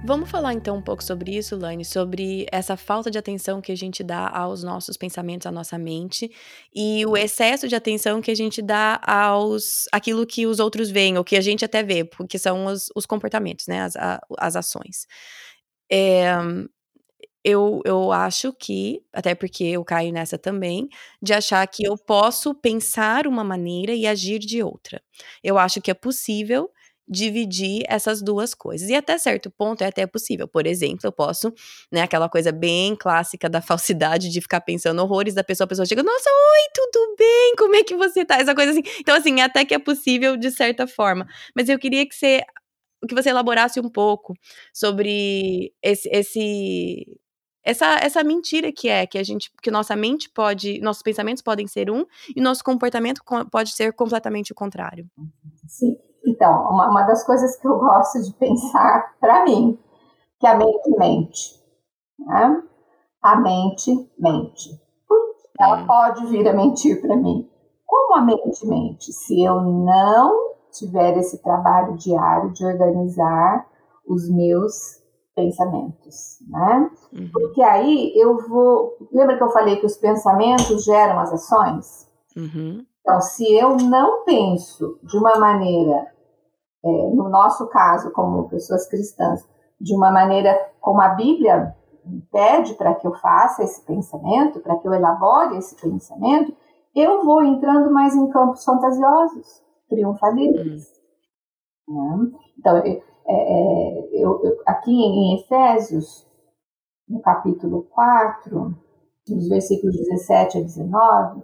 [0.04, 3.78] Vamos falar então um pouco sobre isso, Laine, sobre essa falta de atenção que a
[3.78, 6.30] gente dá aos nossos pensamentos, à nossa mente,
[6.76, 11.17] e o excesso de atenção que a gente dá aos aquilo que os outros veem,
[11.17, 13.84] ou que a gente até vê, porque são os, os comportamentos, né?
[13.84, 15.08] As, a, as ações.
[15.89, 16.36] É,
[17.43, 20.88] eu, eu acho que, até porque eu caio nessa também,
[21.21, 25.01] de achar que eu posso pensar uma maneira e agir de outra.
[25.43, 26.69] Eu acho que é possível
[27.08, 28.89] dividir essas duas coisas.
[28.89, 30.47] E até certo ponto é até possível.
[30.47, 31.54] Por exemplo, eu posso,
[31.91, 35.86] né, aquela coisa bem clássica da falsidade de ficar pensando horrores da pessoa, a pessoa
[35.86, 37.56] chega, nossa, oi, tudo bem?
[37.58, 38.38] Como é que você tá?
[38.38, 38.82] Essa coisa assim.
[38.99, 41.27] Então, assim, até que é possível de certa forma.
[41.56, 42.41] Mas eu queria que você
[43.08, 44.34] que você elaborasse um pouco
[44.73, 47.06] sobre esse, esse
[47.63, 51.67] essa, essa mentira que é que a gente que nossa mente pode nossos pensamentos podem
[51.67, 53.21] ser um e nosso comportamento
[53.52, 55.06] pode ser completamente o contrário.
[55.67, 55.95] Sim.
[56.26, 59.80] Então uma, uma das coisas que eu gosto de pensar para mim
[60.39, 61.62] que a mente mente
[62.19, 62.63] né?
[63.21, 64.82] a mente mente.
[65.60, 65.88] Ela hum.
[65.88, 67.47] pode vir a mentir para mim?
[67.86, 69.12] Como a mente mente?
[69.12, 73.67] Se eu não tiver esse trabalho diário de organizar
[74.08, 75.00] os meus
[75.36, 76.91] pensamentos, né?
[77.13, 77.30] Uhum.
[77.32, 78.98] Porque aí eu vou.
[79.12, 82.10] Lembra que eu falei que os pensamentos geram as ações?
[82.36, 82.86] Uhum.
[83.02, 86.08] Então, se eu não penso de uma maneira,
[86.84, 89.48] é, no nosso caso, como pessoas cristãs,
[89.80, 91.76] de uma maneira como a Bíblia
[92.32, 96.56] pede para que eu faça esse pensamento, para que eu elabore esse pensamento,
[96.96, 100.88] eu vou entrando mais em campos fantasiosos, triunfalistas.
[101.88, 102.17] Uhum.
[102.17, 102.32] Né?
[102.58, 106.27] Então, é, é, eu, eu, aqui em Efésios,
[107.07, 108.75] no capítulo 4,
[109.29, 111.43] nos versículos 17 a 19,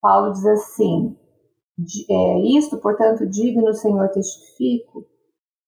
[0.00, 1.16] Paulo diz assim:
[2.10, 5.04] é, Isto, portanto, digo no Senhor testifico,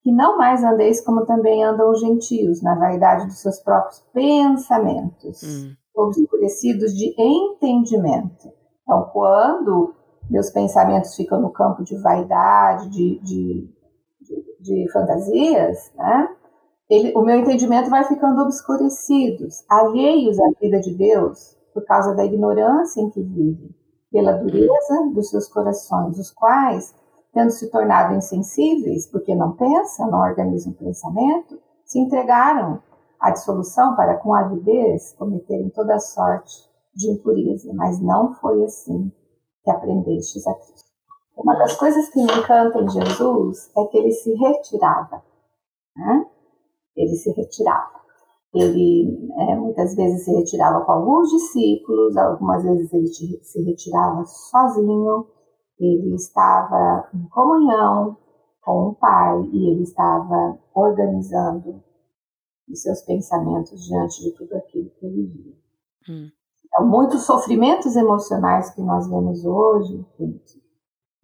[0.02, 5.42] que não mais andeis como também andam os gentios, na vaidade dos seus próprios pensamentos,
[5.42, 5.74] hum.
[5.96, 8.52] obscurecidos de entendimento.
[8.82, 9.94] Então, quando
[10.28, 13.73] meus pensamentos ficam no campo de vaidade, de, de
[14.60, 16.28] de fantasias, né?
[16.88, 22.24] Ele, o meu entendimento vai ficando obscurecido, alheios à vida de Deus por causa da
[22.24, 23.74] ignorância em que vivem,
[24.12, 26.94] pela dureza dos seus corações, os quais,
[27.32, 32.80] tendo se tornado insensíveis, porque não pensam, não organizam o pensamento, se entregaram
[33.20, 36.54] à dissolução para, com avidez, cometerem toda sorte
[36.94, 37.72] de impureza.
[37.74, 39.10] Mas não foi assim
[39.64, 40.83] que aprendestes a Cristo.
[41.36, 45.22] Uma das coisas que me encanta em Jesus é que ele se retirava.
[45.96, 46.26] Né?
[46.96, 48.04] Ele se retirava.
[48.54, 55.26] Ele é, muitas vezes se retirava com alguns discípulos, algumas vezes ele se retirava sozinho.
[55.78, 58.16] Ele estava em comunhão
[58.62, 61.82] com o Pai e ele estava organizando
[62.68, 65.54] os seus pensamentos diante de tudo aquilo que ele via.
[66.08, 66.30] Hum.
[66.64, 70.04] Então, muitos sofrimentos emocionais que nós vemos hoje,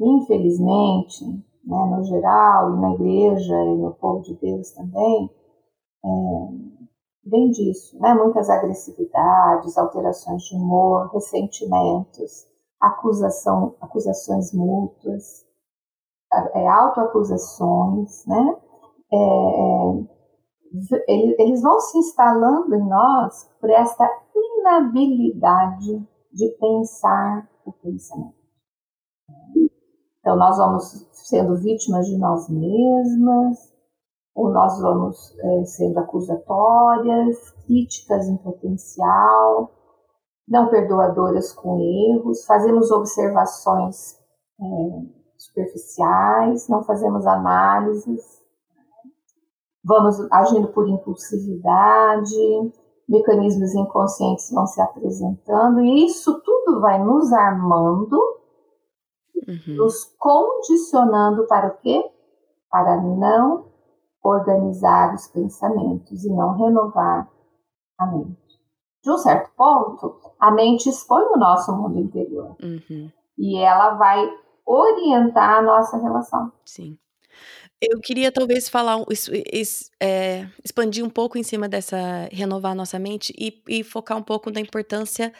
[0.00, 1.24] infelizmente,
[1.64, 5.30] né, no geral, e na igreja e no povo de Deus também,
[6.04, 6.08] é,
[7.24, 8.14] vem disso, né?
[8.14, 12.46] Muitas agressividades, alterações de humor, ressentimentos,
[12.80, 15.44] acusação, acusações mútuas,
[16.54, 18.56] é, autoacusações, né?
[19.12, 19.16] É,
[21.08, 28.40] é, eles vão se instalando em nós por esta inabilidade de pensar o pensamento.
[30.30, 33.74] Então, nós vamos sendo vítimas de nós mesmas,
[34.32, 39.72] ou nós vamos é, sendo acusatórias, críticas em potencial,
[40.46, 44.20] não perdoadoras com erros, fazemos observações
[44.60, 44.64] é,
[45.36, 48.22] superficiais, não fazemos análises,
[49.82, 52.72] vamos agindo por impulsividade,
[53.08, 58.39] mecanismos inconscientes vão se apresentando, e isso tudo vai nos armando,
[59.50, 59.76] uhum.
[59.76, 62.08] nos condicionando para o quê?
[62.70, 63.68] Para não
[64.22, 67.28] organizar os pensamentos e não renovar
[67.98, 68.38] a mente.
[69.02, 72.54] De um certo ponto, a mente expõe o nosso mundo interior.
[72.62, 73.10] Uhum.
[73.38, 74.28] E ela vai
[74.66, 76.52] orientar a nossa relação.
[76.64, 76.98] Sim.
[77.80, 78.98] Eu queria talvez falar,
[79.98, 84.22] é, expandir um pouco em cima dessa, renovar a nossa mente e, e focar um
[84.22, 85.32] pouco na importância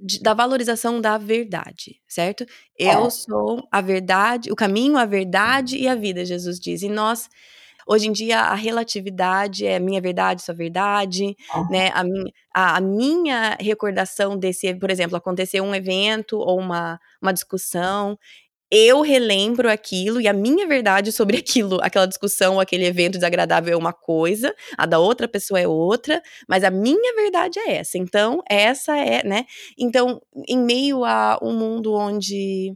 [0.00, 2.46] de, da valorização da verdade, certo?
[2.78, 3.10] Eu é.
[3.10, 6.82] sou a verdade, o caminho, a verdade e a vida, Jesus diz.
[6.82, 7.28] E nós,
[7.86, 11.36] hoje em dia, a relatividade é minha verdade, sua verdade,
[11.70, 11.90] né?
[11.94, 17.32] A minha, a, a, minha recordação desse, por exemplo, aconteceu um evento ou uma, uma
[17.32, 18.18] discussão,
[18.70, 23.76] eu relembro aquilo e a minha verdade sobre aquilo, aquela discussão, aquele evento desagradável é
[23.76, 27.98] uma coisa, a da outra pessoa é outra, mas a minha verdade é essa.
[27.98, 29.44] Então, essa é, né?
[29.76, 32.72] Então, em meio a um mundo onde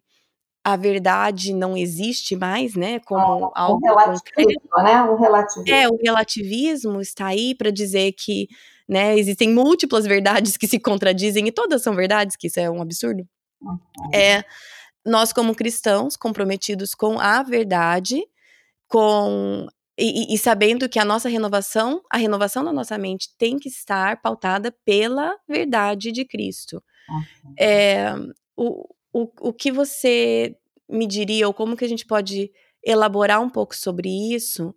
[0.64, 2.98] a verdade não existe mais, né?
[3.00, 5.02] Como ah, algo um relativismo, né?
[5.02, 5.74] Um relativismo.
[5.74, 8.48] É, o relativismo está aí para dizer que,
[8.88, 12.80] né, existem múltiplas verdades que se contradizem e todas são verdades, que isso é um
[12.80, 13.24] absurdo.
[13.60, 13.78] Uhum.
[14.12, 14.44] É
[15.04, 18.22] nós, como cristãos, comprometidos com a verdade,
[18.88, 23.68] com e, e, sabendo que a nossa renovação, a renovação da nossa mente tem que
[23.68, 26.82] estar pautada pela verdade de Cristo.
[27.08, 27.54] Uhum.
[27.58, 28.12] É,
[28.56, 30.56] o, o, o que você
[30.88, 32.50] me diria, ou como que a gente pode
[32.84, 34.74] elaborar um pouco sobre isso?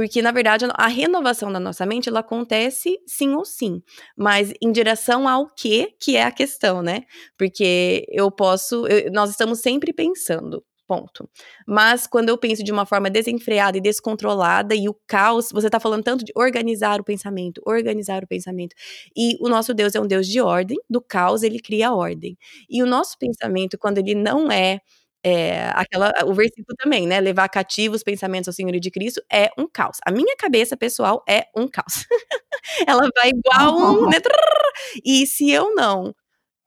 [0.00, 3.82] Porque, na verdade, a renovação da nossa mente, ela acontece sim ou sim.
[4.16, 7.02] Mas em direção ao que, que é a questão, né?
[7.36, 8.86] Porque eu posso...
[8.86, 11.28] Eu, nós estamos sempre pensando, ponto.
[11.68, 15.78] Mas quando eu penso de uma forma desenfreada e descontrolada e o caos, você está
[15.78, 18.74] falando tanto de organizar o pensamento, organizar o pensamento.
[19.14, 22.38] E o nosso Deus é um Deus de ordem, do caos ele cria ordem.
[22.70, 24.80] E o nosso pensamento, quando ele não é
[25.24, 27.20] é, aquela, o versículo também, né?
[27.20, 29.98] Levar cativo os pensamentos ao Senhor de Cristo é um caos.
[30.06, 32.06] A minha cabeça pessoal é um caos.
[32.88, 34.10] Ela vai igual um.
[34.10, 34.18] Né?
[35.04, 36.14] E se eu não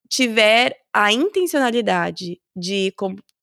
[0.10, 2.94] tiver a intencionalidade de,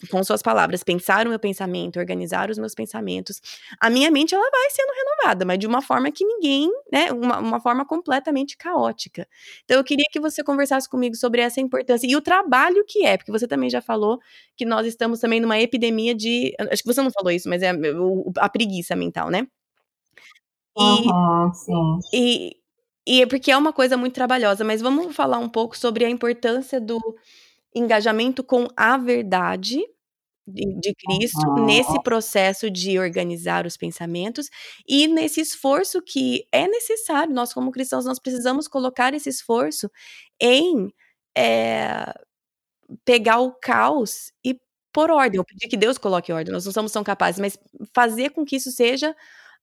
[0.09, 3.41] com, suas palavras, pensar o meu pensamento, organizar os meus pensamentos,
[3.81, 7.39] a minha mente ela vai sendo renovada, mas de uma forma que ninguém, né, uma,
[7.39, 9.27] uma forma completamente caótica.
[9.65, 13.17] Então eu queria que você conversasse comigo sobre essa importância e o trabalho que é,
[13.17, 14.19] porque você também já falou
[14.57, 17.71] que nós estamos também numa epidemia de, acho que você não falou isso, mas é
[17.71, 17.75] a,
[18.39, 19.47] a preguiça mental, né?
[20.79, 21.99] E, uhum, sim.
[22.13, 22.57] E,
[23.07, 26.11] e é porque é uma coisa muito trabalhosa, mas vamos falar um pouco sobre a
[26.11, 26.99] importância do
[27.75, 29.81] engajamento com a verdade
[30.47, 31.65] de, Cristo uhum.
[31.65, 34.49] nesse processo de organizar os pensamentos
[34.89, 37.33] e nesse esforço que é necessário.
[37.33, 39.91] Nós, como cristãos, nós precisamos colocar esse esforço
[40.41, 40.93] em
[41.37, 42.13] é,
[43.05, 44.59] pegar o caos e
[44.93, 45.39] por ordem.
[45.39, 47.59] Eu pedi que Deus coloque ordem, nós não somos tão capazes, mas
[47.95, 49.15] fazer com que isso seja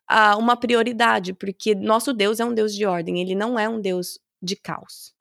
[0.09, 3.81] uh, uma prioridade, porque nosso Deus é um Deus de ordem, ele não é um
[3.81, 5.13] Deus de caos.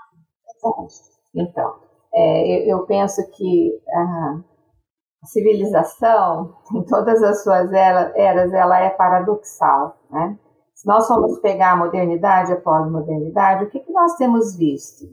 [1.35, 1.86] Então,
[2.17, 4.41] é, eu, eu, penso que a
[5.27, 10.39] civilização, em todas as suas eras, ela é paradoxal, né?
[10.75, 15.07] Se nós formos pegar a modernidade, a pós-modernidade, o que, que nós temos visto?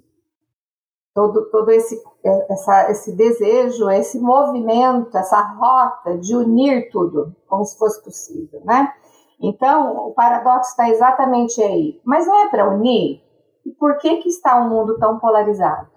[1.15, 2.01] Todo, todo esse,
[2.49, 8.91] essa, esse desejo, esse movimento, essa rota de unir tudo, como se fosse possível, né?
[9.41, 12.01] Então, o paradoxo está exatamente aí.
[12.05, 13.21] Mas não é para unir?
[13.65, 15.92] E por que, que está um mundo tão polarizado?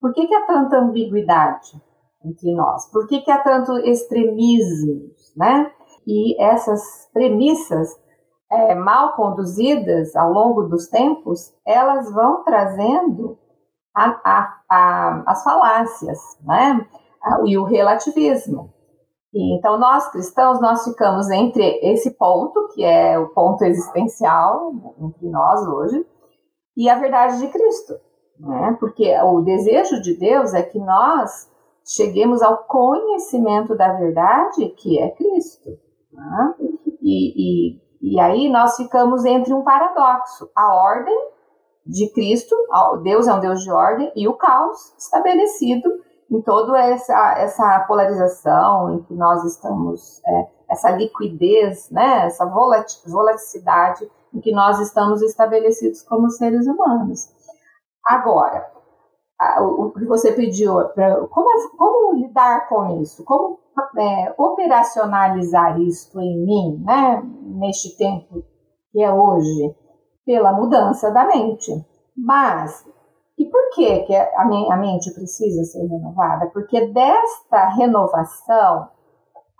[0.00, 1.80] Por que, que há tanta ambiguidade
[2.24, 2.90] entre nós?
[2.90, 5.72] Por que, que há tanto extremismos, né?
[6.06, 7.88] E essas premissas
[8.50, 13.38] é, mal conduzidas ao longo dos tempos, elas vão trazendo
[13.94, 16.86] a, a, a, as falácias, né?
[17.44, 18.72] E o relativismo.
[19.34, 25.28] E, então, nós cristãos, nós ficamos entre esse ponto, que é o ponto existencial entre
[25.28, 26.06] nós hoje,
[26.76, 27.94] e a verdade de Cristo.
[28.38, 28.76] Né?
[28.78, 31.50] Porque o desejo de Deus é que nós
[31.84, 35.70] cheguemos ao conhecimento da verdade, que é Cristo.
[36.12, 36.54] Né?
[37.02, 41.18] E, e, e aí nós ficamos entre um paradoxo: a ordem
[41.86, 42.54] de Cristo,
[43.02, 45.88] Deus é um Deus de ordem, e o caos estabelecido
[46.30, 54.08] em toda essa, essa polarização em que nós estamos, é, essa liquidez, né, essa volatilidade
[54.34, 57.32] em que nós estamos estabelecidos como seres humanos.
[58.08, 58.66] Agora,
[59.60, 60.72] o que você pediu,
[61.30, 63.22] como, como lidar com isso?
[63.22, 63.58] Como
[63.98, 68.42] é, operacionalizar isso em mim, né, neste tempo
[68.90, 69.76] que é hoje,
[70.24, 71.70] pela mudança da mente.
[72.16, 72.84] Mas,
[73.36, 76.46] e por que, que a, minha, a mente precisa ser renovada?
[76.46, 78.88] Porque desta renovação,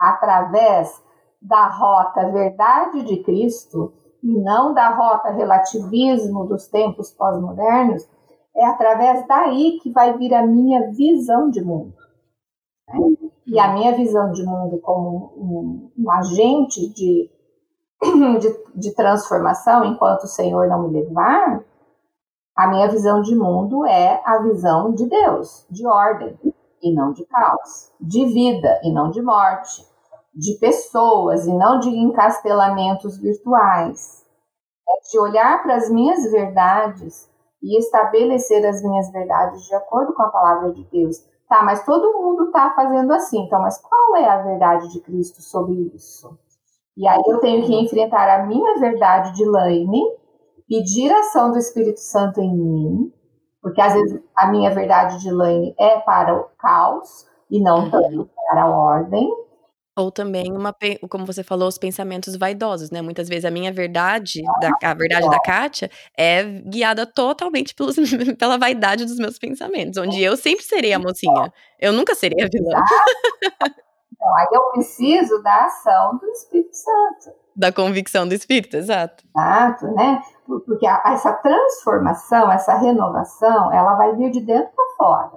[0.01, 0.91] através
[1.41, 3.93] da rota verdade de Cristo,
[4.23, 8.09] e não da rota relativismo dos tempos pós-modernos,
[8.59, 11.95] é através daí que vai vir a minha visão de mundo.
[13.47, 17.31] E a minha visão de mundo como um, um agente de,
[18.41, 21.65] de, de, transformação, enquanto o Senhor não me levar,
[22.57, 26.37] a minha visão de mundo é a visão de Deus, de ordem
[26.83, 29.87] e não de caos, de vida e não de morte,
[30.35, 34.27] de pessoas e não de encastelamentos virtuais.
[34.89, 37.29] É de olhar para as minhas verdades
[37.63, 41.17] e estabelecer as minhas verdades de acordo com a palavra de Deus.
[41.49, 45.41] Tá, mas todo mundo está fazendo assim, então, mas qual é a verdade de Cristo
[45.41, 46.39] sobre isso?
[46.95, 50.03] E aí eu tenho que enfrentar a minha verdade de Laine,
[50.69, 53.13] pedir a ação do Espírito Santo em mim,
[53.63, 58.29] porque às vezes a minha verdade de Laine é para o caos e não tanto
[58.49, 59.29] para a ordem.
[59.99, 60.73] Ou também uma,
[61.11, 63.03] como você falou, os pensamentos vaidosos, né?
[63.03, 67.97] Muitas vezes a minha verdade, da, a verdade da Kátia, é guiada totalmente pelos,
[68.39, 71.53] pela vaidade dos meus pensamentos, onde eu sempre serei a mocinha.
[71.81, 72.81] Eu nunca serei a vilã.
[74.13, 77.37] Então, aí eu preciso da ação do Espírito Santo.
[77.57, 79.25] Da convicção do Espírito, exato.
[79.37, 80.23] Exato, né?
[80.47, 85.33] Porque essa transformação, essa renovação, ela vai vir de dentro para fora.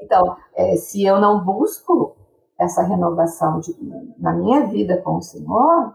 [0.00, 2.16] Então, é, se eu não busco
[2.58, 3.74] essa renovação de,
[4.18, 5.94] na minha vida com o Senhor,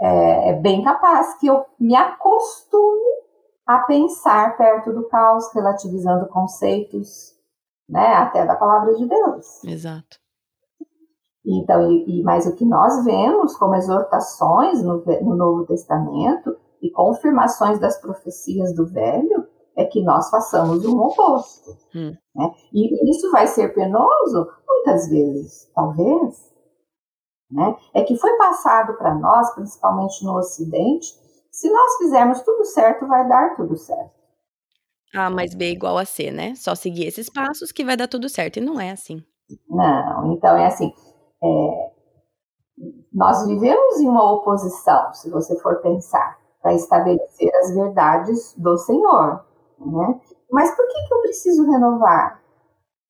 [0.00, 3.18] é, é bem capaz que eu me acostume
[3.66, 7.34] a pensar perto do caos, relativizando conceitos,
[7.88, 9.64] né, até da palavra de Deus.
[9.64, 10.18] Exato.
[11.44, 16.90] Então, e, e mas o que nós vemos como exortações no, no Novo Testamento e
[16.90, 19.46] confirmações das profecias do Velho
[19.76, 21.70] é que nós façamos um oposto.
[21.94, 22.14] Hum.
[22.34, 22.52] Né?
[22.72, 24.48] E isso vai ser penoso
[24.78, 26.48] muitas vezes, talvez.
[27.50, 27.76] Né?
[27.94, 31.06] É que foi passado para nós, principalmente no Ocidente,
[31.50, 34.18] se nós fizermos tudo certo, vai dar tudo certo.
[35.14, 36.54] A mais B é igual a C, né?
[36.54, 38.58] Só seguir esses passos que vai dar tudo certo.
[38.58, 39.24] E não é assim.
[39.68, 40.92] Não, então é assim.
[41.42, 41.90] É,
[43.12, 49.44] nós vivemos em uma oposição, se você for pensar, para estabelecer as verdades do Senhor.
[49.78, 50.20] Né?
[50.50, 52.42] Mas por que, que eu preciso renovar?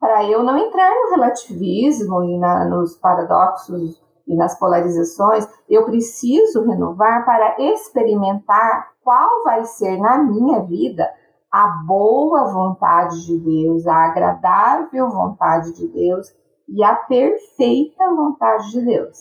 [0.00, 6.64] Para eu não entrar no relativismo e na, nos paradoxos e nas polarizações, eu preciso
[6.64, 11.08] renovar para experimentar qual vai ser na minha vida
[11.50, 16.28] a boa vontade de Deus, a agradável vontade de Deus
[16.68, 19.16] e a perfeita vontade de Deus.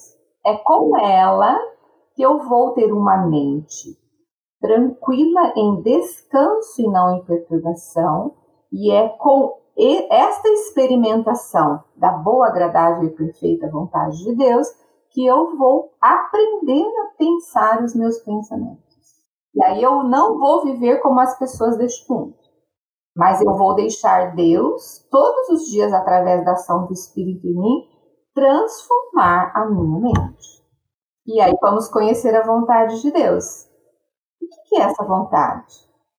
[0.46, 1.58] É com ela
[2.16, 3.98] que eu vou ter uma mente
[4.60, 8.34] tranquila em descanso e não em perturbação,
[8.72, 9.58] e é com
[10.10, 14.68] esta experimentação da boa, agradável e perfeita vontade de Deus
[15.12, 18.88] que eu vou aprender a pensar os meus pensamentos.
[19.54, 22.36] E aí eu não vou viver como as pessoas deste mundo,
[23.16, 27.88] mas eu vou deixar Deus, todos os dias, através da ação do Espírito em mim,
[28.34, 30.64] transformar a minha mente.
[31.26, 33.66] E aí vamos conhecer a vontade de Deus.
[34.42, 35.74] O que é essa vontade?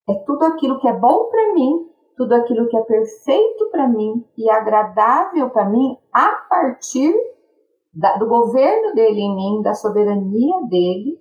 [0.08, 1.87] É tudo aquilo que é bom para mim,
[2.18, 7.14] tudo aquilo que é perfeito para mim e agradável para mim a partir
[7.94, 11.18] da, do governo dele em mim, da soberania dele,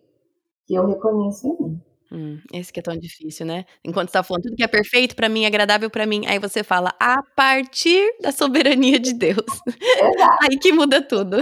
[0.66, 1.82] que eu reconheço em mim.
[2.12, 3.66] Hum, esse que é tão difícil, né?
[3.84, 6.92] Enquanto está falando tudo que é perfeito para mim, agradável para mim, aí você fala
[7.00, 9.46] a partir da soberania de Deus.
[9.68, 10.38] Exato.
[10.50, 11.38] aí que muda tudo.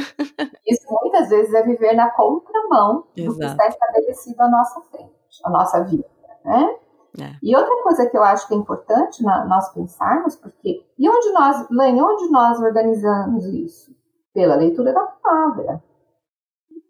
[0.68, 3.34] Isso muitas vezes é viver na contramão Exato.
[3.34, 5.14] do que está estabelecido à nossa frente,
[5.46, 6.10] à nossa vida,
[6.44, 6.76] né?
[7.20, 7.38] É.
[7.42, 11.32] E outra coisa que eu acho que é importante na, nós pensarmos, porque e onde
[11.32, 13.92] nós, Lane, onde nós organizamos isso?
[14.34, 15.84] Pela leitura da palavra.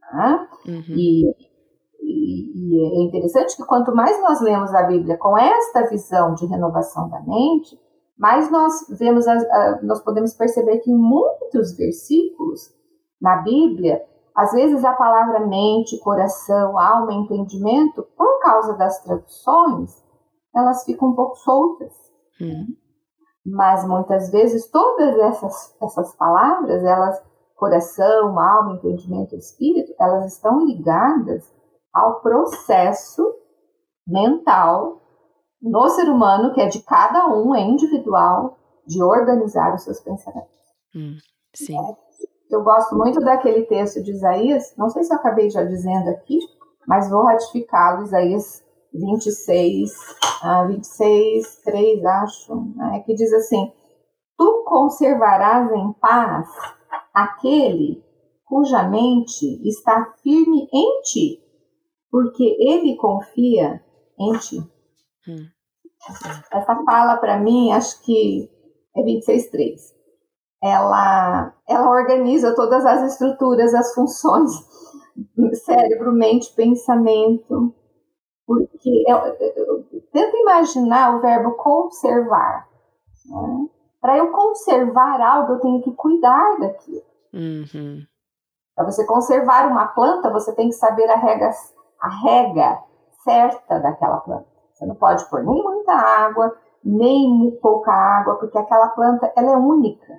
[0.01, 0.49] Tá?
[0.67, 0.83] Uhum.
[0.89, 1.29] E,
[2.01, 6.45] e, e, é interessante que quanto mais nós lemos a Bíblia com esta visão de
[6.45, 7.77] renovação da mente,
[8.17, 12.73] mais nós vemos, a, a, nós podemos perceber que em muitos versículos
[13.21, 14.01] na Bíblia,
[14.35, 20.04] às vezes a palavra mente, coração, alma, entendimento, por causa das traduções,
[20.55, 21.93] elas ficam um pouco soltas.
[22.41, 22.75] Hum.
[23.45, 27.21] Mas muitas vezes todas essas, essas palavras, elas,
[27.55, 31.53] coração, alma, entendimento, espírito, elas estão ligadas
[31.93, 33.23] ao processo
[34.07, 35.01] mental
[35.61, 40.53] no ser humano, que é de cada um, é individual, de organizar os seus pensamentos.
[40.95, 41.17] Hum,
[41.55, 41.77] sim.
[41.77, 42.05] É.
[42.49, 46.39] Eu gosto muito daquele texto de Isaías, não sei se eu acabei já dizendo aqui,
[46.87, 48.64] mas vou ratificá-lo, Isaías
[48.99, 49.91] 26,
[50.43, 53.71] ah, 26, 3, acho, né, que diz assim:
[54.37, 56.47] Tu conservarás em paz
[57.13, 58.03] aquele
[58.45, 61.41] cuja mente está firme em ti,
[62.11, 63.83] porque ele confia
[64.19, 64.59] em ti.
[65.27, 65.45] Hum.
[66.51, 68.49] Essa fala, para mim, acho que
[68.95, 69.95] é 26.3.
[70.63, 74.51] Ela, ela organiza todas as estruturas, as funções,
[75.65, 77.73] cérebro, mente, pensamento,
[78.45, 82.67] porque eu, eu, eu tento imaginar o verbo conservar.
[83.25, 83.67] Né?
[83.99, 87.03] Para eu conservar algo, eu tenho que cuidar daquilo.
[87.33, 88.05] Uhum.
[88.75, 91.49] Para você conservar uma planta, você tem que saber a rega,
[92.01, 92.83] a rega
[93.23, 94.45] certa daquela planta.
[94.73, 99.57] Você não pode pôr nem muita água, nem pouca água, porque aquela planta ela é
[99.57, 100.13] única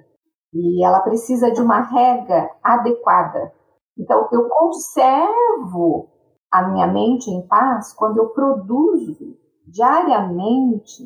[0.53, 3.53] e ela precisa de uma rega adequada.
[3.99, 6.09] Então, eu conservo
[6.57, 9.37] a minha mente em paz quando eu produzo
[9.67, 11.05] diariamente,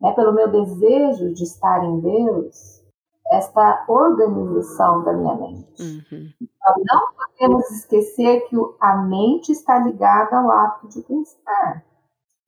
[0.00, 2.82] né, pelo meu desejo de estar em Deus,
[3.30, 5.82] esta organização da minha mente.
[5.82, 6.32] Uhum.
[6.40, 11.84] Então, não podemos esquecer que a mente está ligada ao ato de pensar.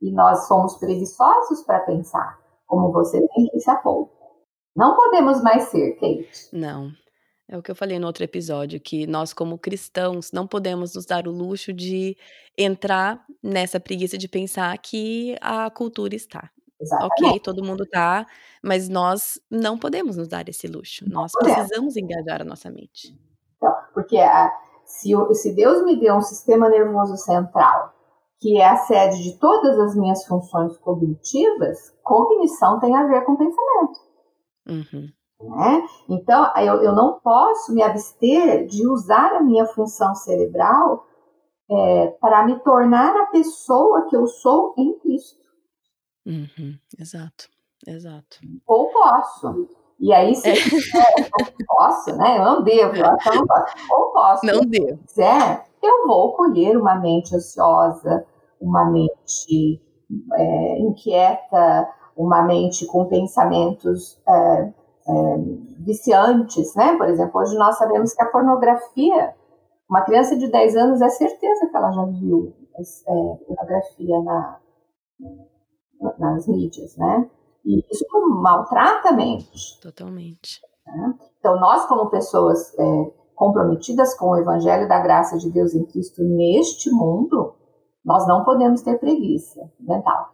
[0.02, 4.12] E nós somos preguiçosos para pensar, como você bem disse há pouco.
[4.76, 6.48] Não podemos mais ser, Kate.
[6.52, 6.90] Não.
[7.48, 11.04] É o que eu falei no outro episódio, que nós, como cristãos, não podemos nos
[11.04, 12.16] dar o luxo de
[12.56, 16.50] entrar nessa preguiça de pensar que a cultura está.
[16.80, 17.24] Exatamente.
[17.24, 18.26] Ok, todo mundo tá,
[18.62, 21.04] mas nós não podemos nos dar esse luxo.
[21.06, 21.58] Não nós podemos.
[21.58, 23.16] precisamos engajar a nossa mente.
[23.56, 24.50] Então, porque a,
[24.84, 27.92] se, se Deus me deu um sistema nervoso central,
[28.40, 33.36] que é a sede de todas as minhas funções cognitivas, cognição tem a ver com
[33.36, 34.00] pensamento.
[34.66, 35.08] Uhum.
[35.40, 35.86] Né?
[36.08, 41.06] Então, eu, eu não posso me abster de usar a minha função cerebral
[41.70, 45.42] é, para me tornar a pessoa que eu sou em Cristo.
[46.26, 46.78] Uhum.
[46.98, 47.48] Exato,
[47.86, 48.38] exato.
[48.66, 49.68] Ou posso.
[50.00, 50.52] E aí, se é.
[50.52, 52.38] eu posso, né?
[52.38, 53.74] Eu não devo, eu acho eu não posso.
[53.90, 54.46] Ou posso.
[54.46, 54.98] Não devo.
[55.06, 58.26] Se quiser, eu vou colher uma mente ociosa,
[58.60, 59.80] uma mente
[60.34, 64.72] é, inquieta, uma mente com pensamentos é,
[65.06, 65.36] é,
[65.84, 66.96] viciantes, né?
[66.96, 69.34] Por exemplo, hoje nós sabemos que a pornografia,
[69.88, 74.60] uma criança de 10 anos é certeza que ela já viu é, pornografia na,
[76.18, 77.30] nas mídias, né?
[77.64, 78.04] E isso
[78.42, 79.80] maltrata a mente.
[79.80, 80.60] Totalmente.
[80.86, 81.14] Né?
[81.38, 86.22] Então, nós, como pessoas é, comprometidas com o Evangelho da graça de Deus em Cristo
[86.22, 87.54] neste mundo,
[88.04, 90.30] nós não podemos ter preguiça mental.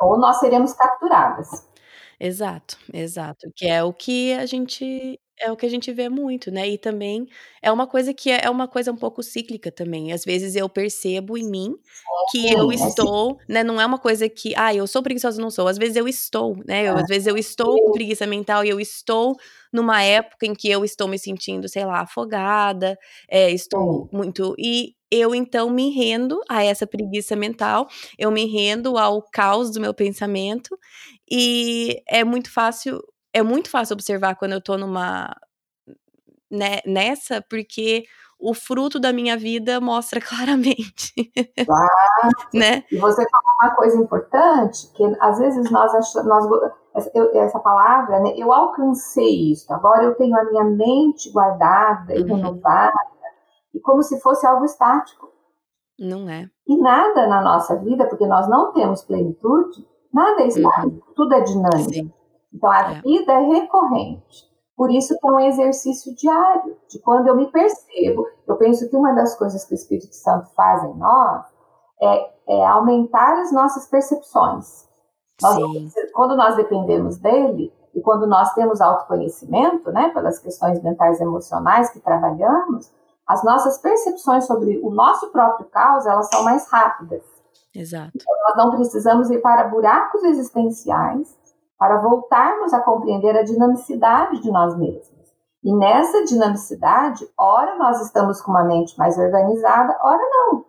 [0.00, 1.70] Ou nós seremos capturadas.
[2.24, 3.50] Exato, exato.
[3.56, 6.68] Que é o que a gente é o que a gente vê muito, né?
[6.68, 7.26] E também
[7.60, 10.12] é uma coisa que é, é uma coisa um pouco cíclica também.
[10.12, 11.74] Às vezes eu percebo em mim
[12.30, 13.62] que eu estou, né?
[13.64, 15.68] Não é uma coisa que, ah, eu sou preguiçosa, não sou.
[15.68, 16.88] Às vezes eu estou, né?
[16.88, 19.36] Eu, às vezes eu estou com preguiça mental e eu estou
[19.72, 24.54] numa época em que eu estou me sentindo, sei lá, afogada, é, estou muito.
[24.58, 27.86] E eu então me rendo a essa preguiça mental,
[28.18, 30.78] eu me rendo ao caos do meu pensamento
[31.30, 33.02] e é muito fácil,
[33.32, 35.34] é muito fácil observar quando eu tô numa
[36.50, 38.04] né, nessa, porque
[38.38, 41.14] o fruto da minha vida mostra claramente.
[41.64, 42.48] Claro.
[42.52, 42.84] né?
[42.90, 48.34] E você falou uma coisa importante, que às vezes nós achamos, essa, essa palavra, né,
[48.36, 52.36] eu alcancei isso, agora eu tenho a minha mente guardada e uhum.
[52.36, 52.92] renovada,
[53.72, 55.30] e como se fosse algo estático.
[55.98, 56.50] Não é.
[56.66, 61.14] E nada na nossa vida, porque nós não temos plenitude, nada é estático, uhum.
[61.14, 61.94] tudo é dinâmico.
[61.94, 62.12] Sim.
[62.52, 63.00] Então a é.
[63.00, 64.50] vida é recorrente.
[64.76, 68.26] Por isso que é um exercício diário, de quando eu me percebo.
[68.46, 71.46] Eu penso que uma das coisas que o Espírito Santo faz em nós
[72.00, 74.88] é, é aumentar as nossas percepções.
[75.40, 75.56] Nós,
[76.14, 81.90] quando nós dependemos dele, e quando nós temos autoconhecimento, né, pelas questões mentais e emocionais
[81.90, 82.90] que trabalhamos,
[83.26, 87.22] as nossas percepções sobre o nosso próprio caos, elas são mais rápidas.
[87.74, 88.10] Exato.
[88.14, 91.38] Então, nós não precisamos ir para buracos existenciais
[91.82, 95.10] para voltarmos a compreender a dinamicidade de nós mesmos.
[95.64, 100.64] E nessa dinamicidade, ora nós estamos com uma mente mais organizada, ora não.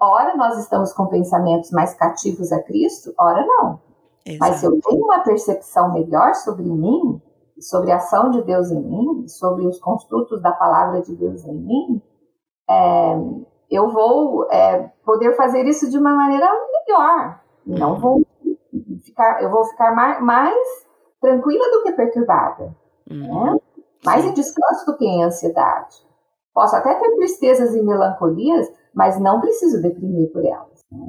[0.00, 3.78] Ora nós estamos com pensamentos mais cativos a Cristo, ora não.
[4.24, 4.38] Exato.
[4.40, 7.20] Mas se eu tenho uma percepção melhor sobre mim,
[7.60, 11.58] sobre a ação de Deus em mim, sobre os construtos da palavra de Deus em
[11.58, 12.02] mim,
[12.70, 13.16] é,
[13.70, 16.48] eu vou é, poder fazer isso de uma maneira
[16.86, 17.40] melhor.
[17.66, 18.23] Não vou
[19.14, 20.84] ficar, eu vou ficar mais, mais
[21.20, 22.74] tranquila do que perturbada,
[23.10, 23.44] uhum.
[23.44, 23.60] né?
[24.04, 25.96] mais em descanso do que em ansiedade.
[26.52, 30.84] Posso até ter tristezas e melancolias, mas não preciso deprimir por elas.
[30.92, 31.08] Né?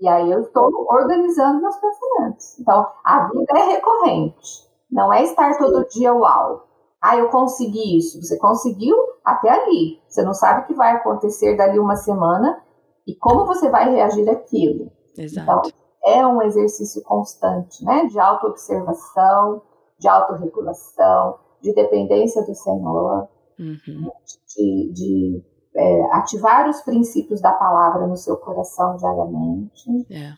[0.00, 2.58] E aí eu estou organizando meus pensamentos.
[2.58, 4.68] Então, a vida é recorrente.
[4.90, 6.66] Não é estar todo dia uau.
[7.00, 8.20] Ah, eu consegui isso.
[8.20, 10.00] Você conseguiu até ali.
[10.08, 12.62] Você não sabe o que vai acontecer dali uma semana
[13.06, 14.90] e como você vai reagir àquilo.
[15.16, 15.68] Exato.
[15.68, 18.06] Então, é um exercício constante, né?
[18.06, 19.62] De autoobservação,
[19.98, 23.28] de autorregulação, de dependência do Senhor,
[23.58, 24.10] uhum.
[24.56, 25.44] de, de
[25.74, 29.88] é, ativar os princípios da palavra no seu coração diariamente.
[30.10, 30.32] É.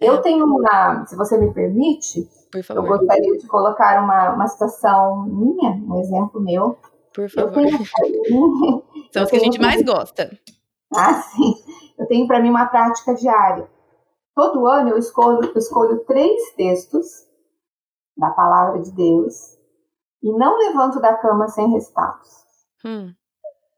[0.00, 0.20] Eu é.
[0.20, 2.28] tenho uma, se você me permite,
[2.74, 6.76] eu gostaria de colocar uma, uma situação minha, um exemplo meu.
[7.14, 7.52] Por favor.
[7.52, 7.78] Tenho,
[9.12, 10.30] São os que a gente mais gosta.
[10.94, 11.54] Ah, sim.
[11.98, 13.68] Eu tenho para mim uma prática diária.
[14.34, 17.06] Todo ano eu escolho, eu escolho três textos
[18.16, 19.34] da palavra de Deus
[20.22, 22.28] e não levanto da cama sem restalos.
[22.84, 23.12] Hum.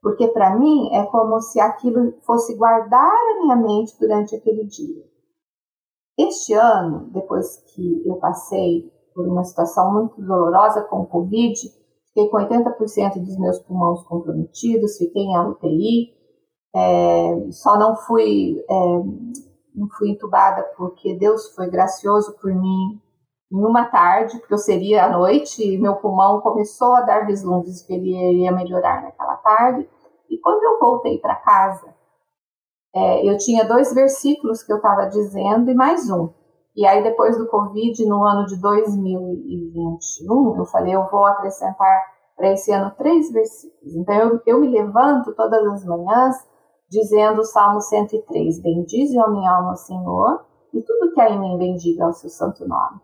[0.02, 5.02] Porque para mim é como se aquilo fosse guardar a minha mente durante aquele dia.
[6.18, 11.58] Este ano, depois que eu passei por uma situação muito dolorosa com o Covid,
[12.08, 16.14] fiquei com 80% dos meus pulmões comprometidos, fiquei em UTI,
[16.74, 18.74] é, só não fui, é,
[19.74, 23.00] não fui entubada porque Deus foi gracioso por mim
[23.52, 27.82] em uma tarde, porque eu seria à noite, e meu pulmão começou a dar vislumbres
[27.82, 29.88] que ele iria melhorar naquela tarde.
[30.28, 31.94] E quando eu voltei para casa,
[32.94, 36.30] é, eu tinha dois versículos que eu estava dizendo e mais um.
[36.76, 42.02] E aí, depois do Covid, no ano de 2021, eu falei, eu vou acrescentar
[42.36, 43.94] para esse ano três versículos.
[43.94, 46.36] Então, eu, eu me levanto todas as manhãs
[46.94, 51.58] dizendo o Salmo 103, Bendize a minha alma Senhor, e tudo que há em mim
[51.58, 53.00] bendiga ao seu santo nome.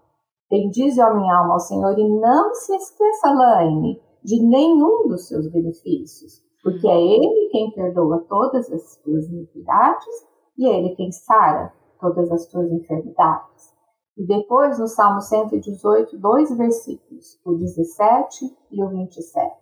[0.48, 5.50] Bendize a minha alma ao Senhor e não se esqueça, Laine, de nenhum dos seus
[5.50, 10.26] benefícios, porque é Ele quem perdoa todas as tuas iniquidades
[10.56, 13.70] e é Ele quem sara todas as tuas enfermidades.
[14.16, 19.52] E depois, no Salmo 118, dois versículos, o 17 e o 27.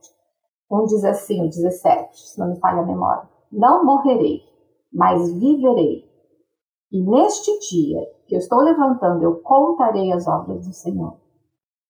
[0.71, 4.43] Um diz assim, o 17, se não me falha a memória: Não morrerei,
[4.93, 6.09] mas viverei
[6.91, 11.19] e neste dia que eu estou levantando, eu contarei as obras do Senhor.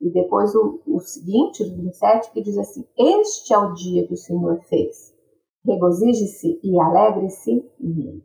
[0.01, 4.15] E depois o, o seguinte, o 27, que diz assim: Este é o dia que
[4.15, 5.15] o Senhor fez.
[5.65, 8.25] Regozije-se e alegre-se nele.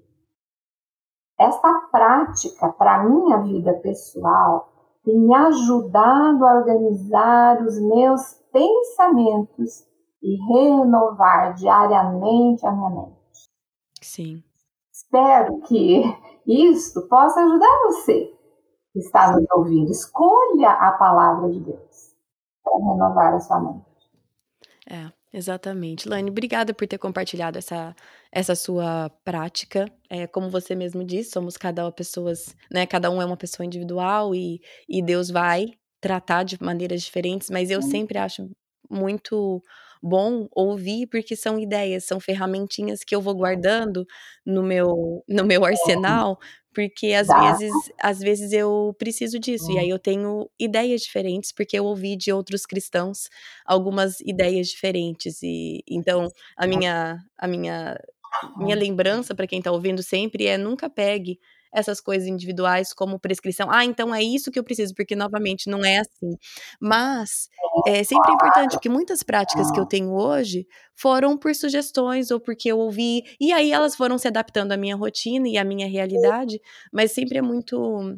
[1.39, 4.69] Esta prática, para a minha vida pessoal,
[5.03, 9.85] tem me ajudado a organizar os meus pensamentos
[10.21, 13.22] e renovar diariamente a minha mente.
[14.03, 14.43] Sim.
[14.91, 16.03] Espero que
[16.45, 18.31] isto possa ajudar você
[18.91, 19.91] que está nos ouvindo.
[19.91, 22.13] Escolha a palavra de Deus
[22.63, 23.93] para renovar a sua mente.
[24.89, 26.07] É, exatamente.
[26.07, 27.95] Lani, obrigada por ter compartilhado essa,
[28.31, 29.91] essa sua prática.
[30.09, 32.85] É, como você mesmo disse, somos cada pessoas, né?
[32.85, 37.71] Cada um é uma pessoa individual e, e Deus vai tratar de maneiras diferentes, mas
[37.71, 38.49] eu sempre acho
[38.89, 39.61] muito
[40.03, 44.05] bom ouvir, porque são ideias, são ferramentinhas que eu vou guardando
[44.45, 46.37] no meu, no meu arsenal,
[46.73, 51.79] porque às vezes, às vezes eu preciso disso, e aí eu tenho ideias diferentes, porque
[51.79, 53.29] eu ouvi de outros cristãos
[53.65, 57.97] algumas ideias diferentes, e então a minha, a minha,
[58.57, 61.39] minha lembrança para quem está ouvindo sempre é nunca pegue
[61.73, 63.69] essas coisas individuais como prescrição.
[63.71, 66.37] Ah, então é isso que eu preciso, porque novamente não é assim.
[66.79, 67.49] Mas
[67.87, 72.71] é sempre importante, porque muitas práticas que eu tenho hoje foram por sugestões ou porque
[72.71, 76.61] eu ouvi, e aí elas foram se adaptando à minha rotina e à minha realidade,
[76.91, 78.17] mas sempre é muito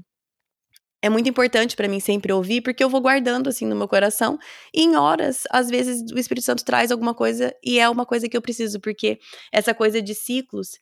[1.06, 4.40] é muito importante para mim sempre ouvir, porque eu vou guardando assim no meu coração.
[4.74, 8.28] E em horas, às vezes o Espírito Santo traz alguma coisa e é uma coisa
[8.28, 9.20] que eu preciso, porque
[9.52, 10.80] essa coisa de ciclos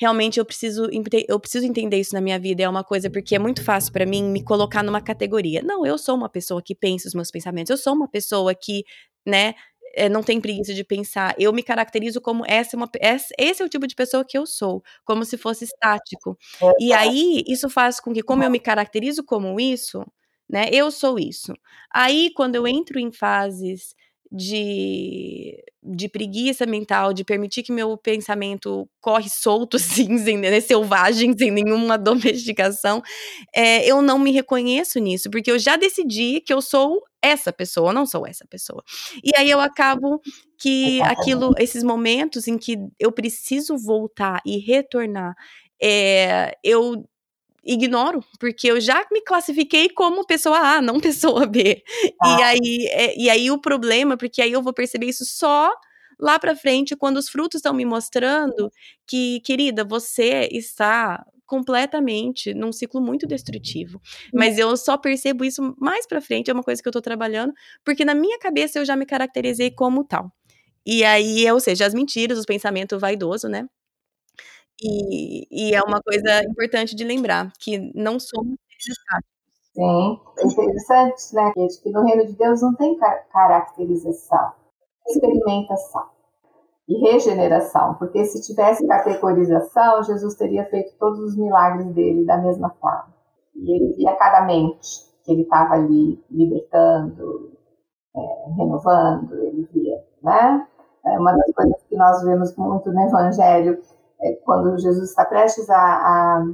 [0.00, 0.88] realmente eu preciso,
[1.28, 2.62] eu preciso entender isso na minha vida.
[2.62, 5.60] É uma coisa porque é muito fácil para mim me colocar numa categoria.
[5.62, 7.68] Não, eu sou uma pessoa que pensa os meus pensamentos.
[7.68, 8.82] Eu sou uma pessoa que,
[9.26, 9.54] né,
[9.94, 11.34] é, não tem preguiça de pensar.
[11.38, 14.38] Eu me caracterizo como essa, é uma, essa, esse é o tipo de pessoa que
[14.38, 16.38] eu sou, como se fosse estático.
[16.78, 20.02] E aí isso faz com que, como eu me caracterizo como isso,
[20.48, 21.52] né, eu sou isso.
[21.92, 23.94] Aí quando eu entro em fases
[24.30, 31.36] de, de preguiça mental, de permitir que meu pensamento corre solto, assim, sem, né, selvagem,
[31.36, 33.02] sem nenhuma domesticação,
[33.54, 37.92] é, eu não me reconheço nisso, porque eu já decidi que eu sou essa pessoa,
[37.92, 38.82] não sou essa pessoa.
[39.22, 40.20] E aí eu acabo
[40.58, 45.34] que aquilo, esses momentos em que eu preciso voltar e retornar,
[45.82, 47.04] é, eu
[47.64, 51.82] ignoro, porque eu já me classifiquei como pessoa A, não pessoa B.
[52.22, 52.38] Ah.
[52.38, 55.70] E, aí, é, e aí o problema, porque aí eu vou perceber isso só
[56.18, 58.70] lá para frente, quando os frutos estão me mostrando
[59.06, 64.00] que, querida, você está completamente num ciclo muito destrutivo.
[64.32, 67.52] Mas eu só percebo isso mais para frente, é uma coisa que eu tô trabalhando,
[67.84, 70.30] porque na minha cabeça eu já me caracterizei como tal.
[70.86, 73.66] E aí, ou seja, as mentiras, os pensamentos vaidosos, né?
[74.82, 79.30] E, e é uma coisa importante de lembrar, que não somos estáticos.
[79.74, 81.52] Sim, é interessante, né?
[81.54, 82.98] Que no reino de Deus não tem
[83.30, 84.52] caracterização,
[85.06, 86.08] experimentação
[86.88, 92.70] e regeneração, porque se tivesse categorização, Jesus teria feito todos os milagres dele da mesma
[92.80, 93.14] forma.
[93.54, 94.88] E ele via cada mente
[95.24, 97.52] que ele estava ali libertando,
[98.16, 98.20] é,
[98.56, 100.66] renovando, ele via, né?
[101.06, 103.80] É uma das coisas que nós vemos muito no Evangelho
[104.22, 106.44] é, quando Jesus está prestes a, a,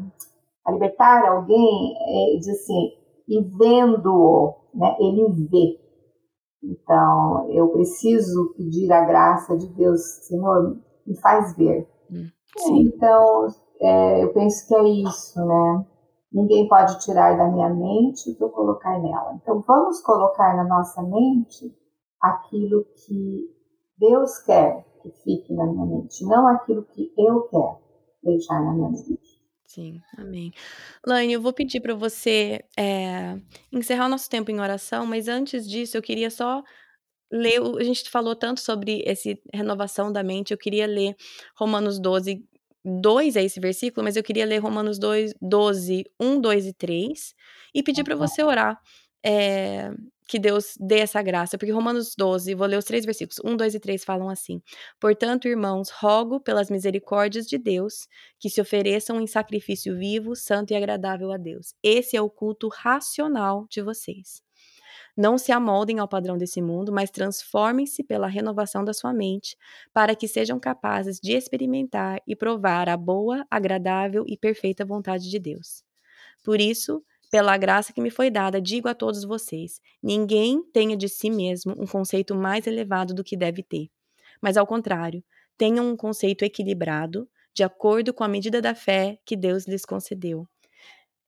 [0.66, 2.92] a libertar alguém, é, diz assim,
[3.28, 5.80] e vendo-o, né, ele vê.
[6.62, 11.88] Então, eu preciso pedir a graça de Deus, Senhor, me faz ver.
[12.10, 12.28] Hum,
[12.80, 13.48] então,
[13.80, 15.86] é, eu penso que é isso, né?
[16.32, 19.38] Ninguém pode tirar da minha mente o que eu colocar nela.
[19.40, 21.72] Então, vamos colocar na nossa mente
[22.20, 23.48] aquilo que
[23.98, 27.78] Deus quer que fique na minha mente, não aquilo que eu quero
[28.22, 29.36] deixar na minha mente.
[29.66, 30.52] Sim, amém.
[31.06, 33.38] Laine, eu vou pedir para você é,
[33.72, 36.62] encerrar o nosso tempo em oração, mas antes disso eu queria só
[37.30, 37.60] ler.
[37.60, 41.16] A gente falou tanto sobre essa renovação da mente, eu queria ler
[41.56, 42.44] Romanos 12,
[42.84, 47.34] 2 é esse versículo, mas eu queria ler Romanos 2, 12, 1, 2 e 3
[47.74, 48.80] e pedir para você orar.
[49.24, 49.90] É,
[50.26, 53.74] que Deus dê essa graça, porque Romanos 12, vou ler os três versículos, 1, 2
[53.74, 54.60] e 3 falam assim:
[55.00, 58.08] Portanto, irmãos, rogo pelas misericórdias de Deus
[58.38, 61.74] que se ofereçam em sacrifício vivo, santo e agradável a Deus.
[61.82, 64.42] Esse é o culto racional de vocês.
[65.16, 69.56] Não se amoldem ao padrão desse mundo, mas transformem-se pela renovação da sua mente,
[69.92, 75.38] para que sejam capazes de experimentar e provar a boa, agradável e perfeita vontade de
[75.38, 75.82] Deus.
[76.44, 77.02] Por isso,
[77.36, 81.74] pela graça que me foi dada, digo a todos vocês: ninguém tenha de si mesmo
[81.76, 83.90] um conceito mais elevado do que deve ter.
[84.40, 85.22] Mas, ao contrário,
[85.58, 90.48] tenham um conceito equilibrado, de acordo com a medida da fé que Deus lhes concedeu.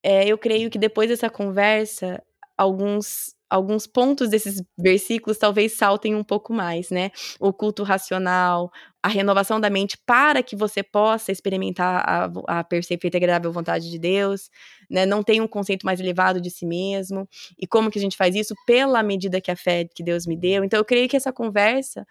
[0.03, 2.23] É, eu creio que depois dessa conversa,
[2.59, 7.11] alguns alguns pontos desses versículos talvez saltem um pouco mais, né?
[7.41, 8.71] O culto racional,
[9.03, 13.91] a renovação da mente para que você possa experimentar a, a perfeita e agradável vontade
[13.91, 14.51] de Deus,
[14.91, 15.07] né?
[15.07, 17.27] Não tem um conceito mais elevado de si mesmo.
[17.59, 18.55] E como que a gente faz isso?
[18.67, 20.63] Pela medida que a fé que Deus me deu.
[20.63, 22.07] Então, eu creio que essa conversa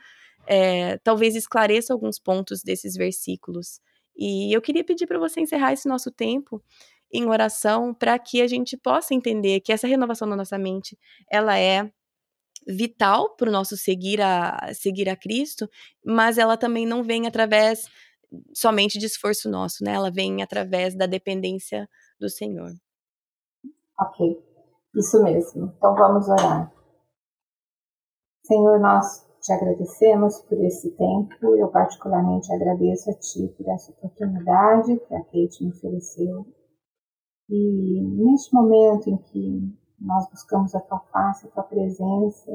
[0.47, 3.79] é, talvez esclareça alguns pontos desses versículos.
[4.17, 6.63] E eu queria pedir para você encerrar esse nosso tempo
[7.11, 10.97] em oração para que a gente possa entender que essa renovação da nossa mente,
[11.31, 11.91] ela é
[12.67, 15.69] vital para o nosso seguir a seguir a Cristo,
[16.05, 17.89] mas ela também não vem através
[18.53, 19.93] somente de esforço nosso, né?
[19.93, 21.89] Ela vem através da dependência
[22.19, 22.71] do Senhor.
[23.99, 24.37] Ok,
[24.95, 25.73] isso mesmo.
[25.77, 26.71] Então vamos orar.
[28.43, 31.55] Senhor, nós te agradecemos por esse tempo.
[31.55, 36.45] Eu particularmente agradeço a Ti por essa oportunidade que a Kate me ofereceu
[37.49, 42.51] e neste momento em que nós buscamos a tua face, a tua presença,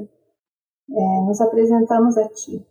[0.90, 2.66] é, nos apresentamos a ti.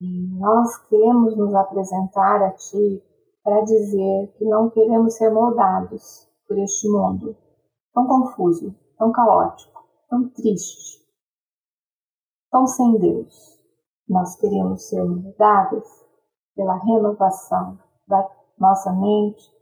[0.00, 3.02] E nós queremos nos apresentar a ti
[3.42, 7.36] para dizer que não queremos ser moldados por este mundo
[7.92, 11.04] tão confuso, tão caótico, tão triste,
[12.50, 13.54] tão sem Deus.
[14.08, 15.86] Nós queremos ser moldados
[16.54, 18.28] pela renovação da
[18.58, 19.53] nossa mente,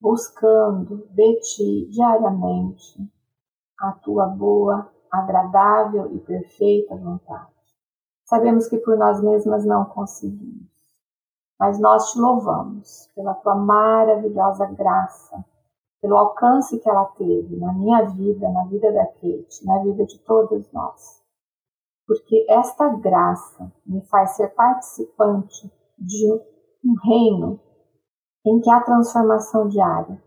[0.00, 2.98] buscando de ti diariamente
[3.78, 7.52] a tua boa, agradável e perfeita vontade.
[8.24, 10.66] Sabemos que por nós mesmas não conseguimos,
[11.58, 15.44] Mas nós te louvamos pela tua maravilhosa graça,
[16.02, 20.18] pelo alcance que ela teve na minha vida, na vida da Kate, na vida de
[20.18, 21.22] todos nós.
[22.06, 26.32] Porque esta graça me faz ser participante de
[26.84, 27.60] um reino
[28.46, 30.22] em que há transformação diária,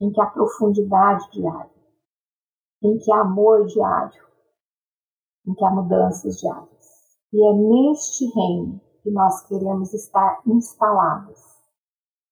[0.00, 1.70] em que há profundidade diária,
[2.82, 4.22] em que há amor diário,
[5.46, 6.68] em que há mudanças diárias.
[7.30, 11.38] E é neste reino que nós queremos estar instalados.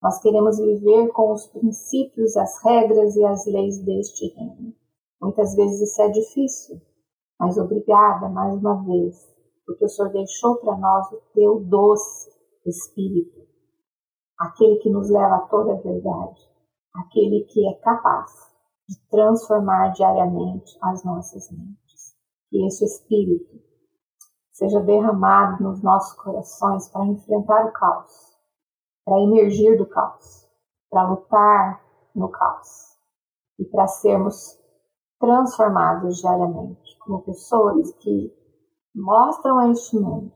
[0.02, 4.74] Nós queremos viver com os princípios, as regras e as leis deste reino.
[5.20, 6.80] Muitas vezes isso é difícil,
[7.38, 9.16] mas obrigada mais uma vez,
[9.66, 12.34] porque o Senhor deixou para nós o teu doce
[12.64, 13.45] Espírito,
[14.38, 16.40] aquele que nos leva a toda a verdade,
[16.94, 18.30] aquele que é capaz
[18.88, 22.14] de transformar diariamente as nossas mentes.
[22.48, 23.60] Que esse Espírito
[24.52, 28.36] seja derramado nos nossos corações para enfrentar o caos,
[29.04, 30.48] para emergir do caos,
[30.90, 31.82] para lutar
[32.14, 32.96] no caos
[33.58, 34.58] e para sermos
[35.18, 38.32] transformados diariamente como pessoas que
[38.94, 40.32] mostram a este mundo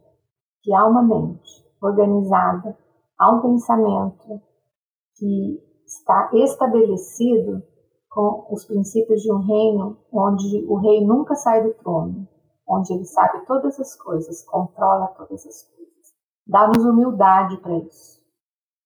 [0.62, 2.76] que há uma mente organizada,
[3.21, 4.41] há um pensamento
[5.16, 7.62] que está estabelecido
[8.09, 12.27] com os princípios de um reino onde o rei nunca sai do trono,
[12.66, 16.14] onde ele sabe todas as coisas, controla todas as coisas.
[16.47, 18.21] Dá-nos humildade para isso.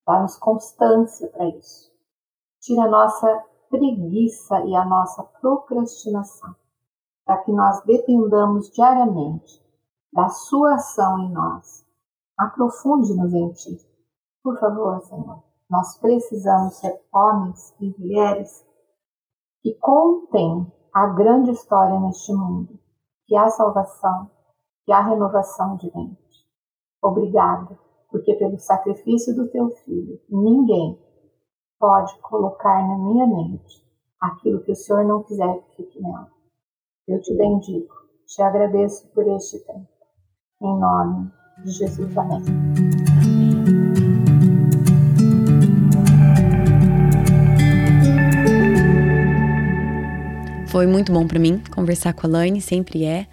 [0.04, 1.90] Dá-nos constância para isso.
[2.60, 6.54] Tira a nossa preguiça e a nossa procrastinação,
[7.24, 9.64] para que nós dependamos diariamente
[10.12, 11.86] da sua ação em nós.
[12.36, 13.93] Aprofunde-nos em ti.
[14.44, 18.62] Por favor, Senhor, nós precisamos ser homens e mulheres
[19.62, 22.78] que contêm a grande história neste mundo
[23.26, 24.30] que há salvação,
[24.84, 26.46] que há renovação de mente.
[27.02, 27.78] Obrigada,
[28.10, 31.02] porque pelo sacrifício do teu filho, ninguém
[31.78, 33.82] pode colocar na minha mente
[34.20, 36.30] aquilo que o Senhor não quiser que fique nela.
[37.08, 37.94] Eu te bendigo,
[38.26, 39.88] te agradeço por este tempo.
[40.60, 41.32] Em nome
[41.64, 43.03] de Jesus, amém.
[50.74, 53.28] Foi muito bom para mim conversar com a Laine, sempre é.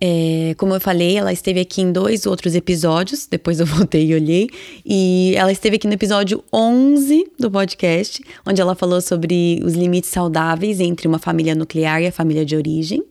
[0.00, 4.14] É, como eu falei, ela esteve aqui em dois outros episódios, depois eu voltei e
[4.14, 4.48] olhei,
[4.86, 10.08] e ela esteve aqui no episódio 11 do podcast, onde ela falou sobre os limites
[10.08, 13.04] saudáveis entre uma família nuclear e a família de origem.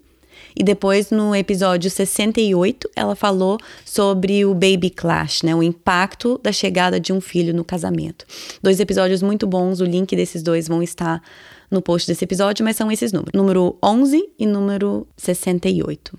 [0.55, 5.53] E depois, no episódio 68, ela falou sobre o baby clash, né?
[5.53, 8.25] O impacto da chegada de um filho no casamento.
[8.59, 11.21] Dois episódios muito bons, o link desses dois vão estar
[11.69, 16.17] no post desse episódio, mas são esses números: número 11 e número 68.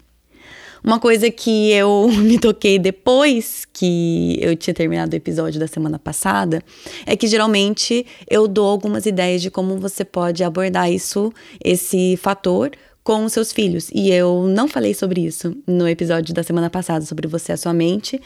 [0.83, 5.99] Uma coisa que eu me toquei depois que eu tinha terminado o episódio da semana
[5.99, 6.63] passada
[7.05, 11.33] é que geralmente eu dou algumas ideias de como você pode abordar isso,
[11.63, 12.71] esse fator,
[13.03, 13.91] com os seus filhos.
[13.93, 17.57] E eu não falei sobre isso no episódio da semana passada, sobre você e a
[17.57, 18.21] sua mente.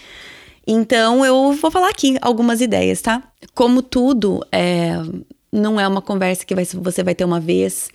[0.67, 3.23] Então eu vou falar aqui algumas ideias, tá?
[3.55, 4.95] Como tudo, é,
[5.53, 7.91] não é uma conversa que vai, você vai ter uma vez,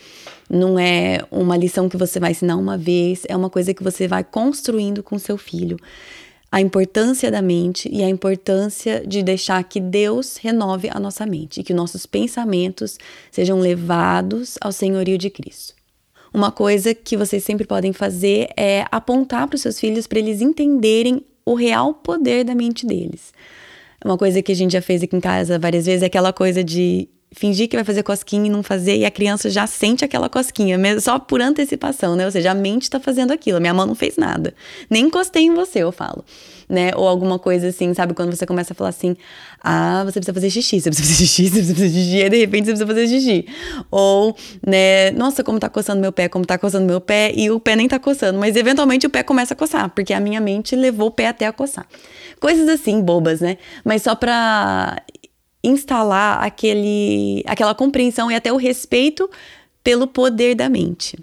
[0.48, 4.08] não é uma lição que você vai ensinar uma vez, é uma coisa que você
[4.08, 5.78] vai construindo com seu filho.
[6.52, 11.60] A importância da mente e a importância de deixar que Deus renove a nossa mente
[11.60, 12.98] e que nossos pensamentos
[13.32, 15.74] sejam levados ao senhorio de Cristo.
[16.34, 20.40] Uma coisa que vocês sempre podem fazer é apontar para os seus filhos para eles
[20.40, 23.34] entenderem o real poder da mente deles.
[24.04, 26.64] Uma coisa que a gente já fez aqui em casa várias vezes é aquela coisa
[26.64, 30.30] de fingir que vai fazer cosquinha e não fazer, e a criança já sente aquela
[30.30, 32.26] cosquinha, só por antecipação, né?
[32.26, 34.54] Ou seja, a mente está fazendo aquilo, minha mão não fez nada.
[34.90, 36.24] Nem encostei em você, eu falo.
[36.70, 36.92] Né?
[36.96, 38.14] Ou alguma coisa assim, sabe?
[38.14, 39.16] Quando você começa a falar assim,
[39.64, 42.38] ah, você precisa fazer xixi, você precisa fazer xixi, você precisa fazer xixi, e de
[42.38, 43.46] repente você precisa fazer xixi.
[43.92, 47.60] Ou, né, nossa, como tá coçando meu pé, como tá coçando meu pé, e o
[47.60, 50.76] pé nem tá coçando, mas eventualmente o pé começa a coçar, porque a minha mente
[50.76, 51.86] levou o pé até a coçar.
[52.40, 53.58] Coisas assim, bobas, né?
[53.84, 55.02] Mas só pra
[55.64, 59.30] instalar aquele, aquela compreensão e até o respeito
[59.84, 61.18] pelo poder da mente.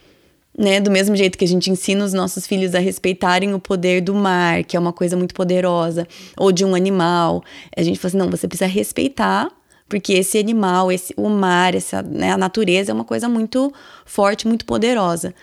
[0.56, 0.80] Né?
[0.80, 4.14] Do mesmo jeito que a gente ensina os nossos filhos a respeitarem o poder do
[4.14, 6.06] mar, que é uma coisa muito poderosa,
[6.36, 7.42] ou de um animal,
[7.76, 9.50] a gente fala assim: não, você precisa respeitar,
[9.88, 13.72] porque esse animal, esse, o mar, essa, né, a natureza é uma coisa muito
[14.06, 15.34] forte, muito poderosa.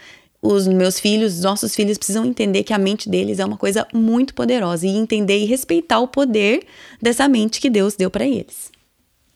[0.42, 3.86] Os meus filhos, os nossos filhos precisam entender que a mente deles é uma coisa
[3.94, 6.64] muito poderosa e entender e respeitar o poder
[7.00, 8.71] dessa mente que Deus deu para eles.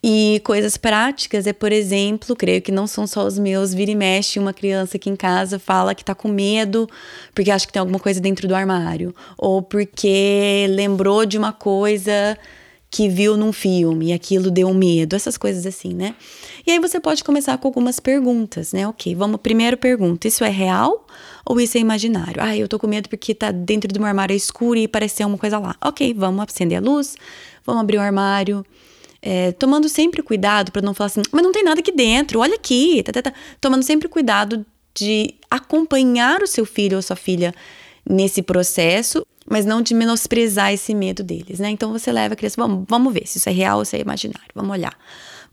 [0.08, 3.96] E coisas práticas é, por exemplo, creio que não são só os meus, vira e
[3.96, 6.88] mexe, uma criança aqui em casa fala que tá com medo
[7.34, 12.38] porque acha que tem alguma coisa dentro do armário, ou porque lembrou de uma coisa
[12.92, 16.14] que viu num filme e aquilo deu medo, essas coisas assim, né?
[16.68, 18.88] E aí você pode começar com algumas perguntas, né?
[18.88, 21.08] Ok, vamos, primeiro pergunta: isso é real
[21.44, 22.44] ou isso é imaginário?
[22.44, 25.40] Ah, eu tô com medo porque tá dentro de um armário escuro e pareceu uma
[25.40, 25.76] coisa lá.
[25.84, 27.16] Ok, vamos acender a luz,
[27.66, 28.64] vamos abrir o armário.
[29.28, 32.54] É, tomando sempre cuidado para não falar assim, mas não tem nada aqui dentro, olha
[32.54, 33.34] aqui, tá, tá, tá.
[33.60, 34.64] tomando sempre cuidado
[34.94, 37.52] de acompanhar o seu filho ou sua filha
[38.08, 41.72] nesse processo, mas não de menosprezar esse medo deles, né?
[41.72, 44.00] Então você leva a criança, vamos, vamos ver se isso é real ou se é
[44.00, 44.96] imaginário, vamos olhar.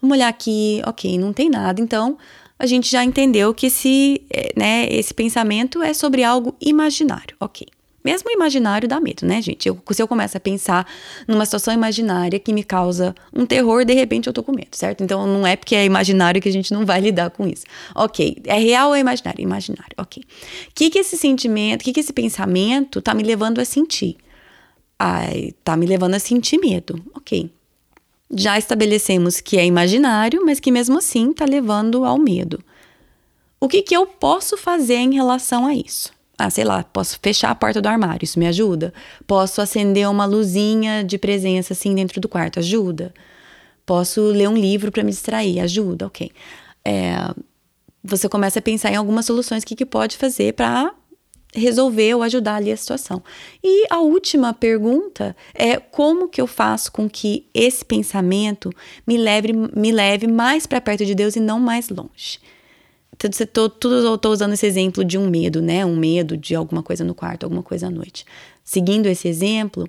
[0.02, 2.18] Vamos olhar aqui, ok, não tem nada, então
[2.58, 7.66] a gente já entendeu que esse, é, né, esse pensamento é sobre algo imaginário, ok.
[8.04, 9.68] Mesmo o imaginário dá medo, né, gente?
[9.68, 10.86] Eu, se eu começo a pensar
[11.26, 15.04] numa situação imaginária que me causa um terror, de repente eu tô com medo, certo?
[15.04, 17.64] Então não é porque é imaginário que a gente não vai lidar com isso.
[17.94, 19.40] Ok, é real ou é imaginário?
[19.40, 20.22] Imaginário, ok.
[20.22, 24.16] O que que esse sentimento, o que que esse pensamento tá me levando a sentir?
[24.98, 27.50] Ai, tá me levando a sentir medo, ok.
[28.34, 32.62] Já estabelecemos que é imaginário, mas que mesmo assim tá levando ao medo.
[33.60, 36.12] O que que eu posso fazer em relação a isso?
[36.44, 38.92] Ah, sei lá, posso fechar a porta do armário, isso me ajuda.
[39.28, 43.14] Posso acender uma luzinha de presença assim dentro do quarto, ajuda.
[43.86, 46.32] Posso ler um livro para me distrair, ajuda, ok.
[46.84, 47.14] É,
[48.02, 50.92] você começa a pensar em algumas soluções que, que pode fazer para
[51.54, 53.22] resolver ou ajudar ali a situação.
[53.62, 58.72] E a última pergunta é como que eu faço com que esse pensamento
[59.06, 62.40] me leve, me leve mais para perto de Deus e não mais longe
[63.52, 65.84] tô, tudo eu tô usando esse exemplo de um medo, né?
[65.84, 68.24] Um medo de alguma coisa no quarto, alguma coisa à noite.
[68.64, 69.88] Seguindo esse exemplo,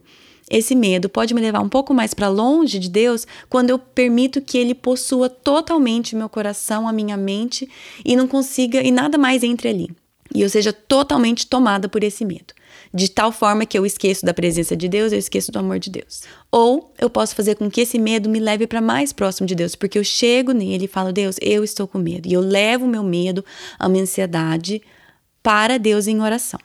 [0.50, 4.42] esse medo pode me levar um pouco mais para longe de Deus quando eu permito
[4.42, 7.70] que ele possua totalmente meu coração, a minha mente
[8.04, 9.90] e não consiga e nada mais entre ali.
[10.34, 12.54] E eu seja totalmente tomada por esse medo
[12.94, 15.90] de tal forma que eu esqueço da presença de Deus, eu esqueço do amor de
[15.90, 16.22] Deus.
[16.52, 19.76] Ou eu posso fazer com que esse medo me leve para mais próximo de Deus,
[19.76, 22.28] porque eu chego nele e falo: Deus, eu estou com medo.
[22.28, 23.44] E eu levo o meu medo,
[23.80, 24.82] a minha ansiedade
[25.42, 26.60] para Deus em oração.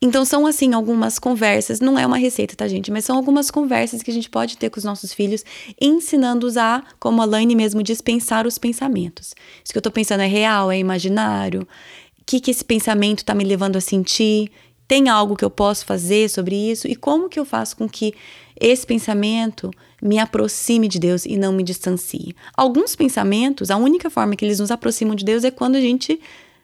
[0.00, 4.02] Então são assim algumas conversas, não é uma receita, tá gente, mas são algumas conversas
[4.02, 5.42] que a gente pode ter com os nossos filhos,
[5.80, 9.34] ensinando-os a, como a Laine mesmo diz, pensar os pensamentos.
[9.64, 11.62] Isso que eu tô pensando é real, é imaginário?
[11.62, 14.50] O que que esse pensamento tá me levando a sentir?
[14.88, 16.86] Tem algo que eu posso fazer sobre isso?
[16.86, 18.14] E como que eu faço com que
[18.58, 19.70] esse pensamento
[20.00, 22.34] me aproxime de Deus e não me distancie?
[22.56, 26.20] Alguns pensamentos, a única forma que eles nos aproximam de Deus é quando a gente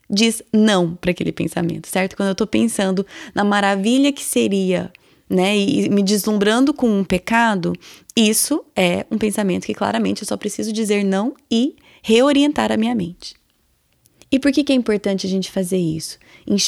[0.09, 2.16] diz não para aquele pensamento, certo?
[2.16, 3.05] Quando eu estou pensando
[3.35, 4.93] na maravilha que seria,
[5.29, 7.73] né, e me deslumbrando com um pecado,
[8.14, 12.95] isso é um pensamento que claramente eu só preciso dizer não e reorientar a minha
[12.95, 13.35] mente.
[14.31, 16.18] E por que, que é importante a gente fazer isso?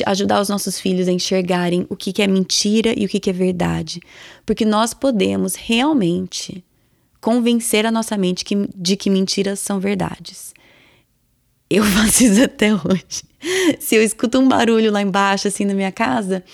[0.07, 3.31] Ajudar os nossos filhos a enxergarem o que, que é mentira e o que, que
[3.31, 4.01] é verdade.
[4.47, 6.65] Porque nós podemos realmente
[7.21, 10.53] convencer a nossa mente que, de que mentiras são verdades.
[11.69, 13.25] Eu faço isso até hoje.
[13.81, 16.45] Se eu escuto um barulho lá embaixo, assim, na minha casa,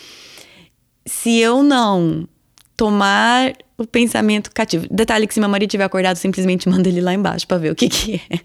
[1.07, 2.29] se eu não
[2.77, 4.87] tomar o pensamento cativo.
[4.91, 7.75] Detalhe que se meu marido tiver acordado, simplesmente manda ele lá embaixo para ver o
[7.75, 8.39] que que é.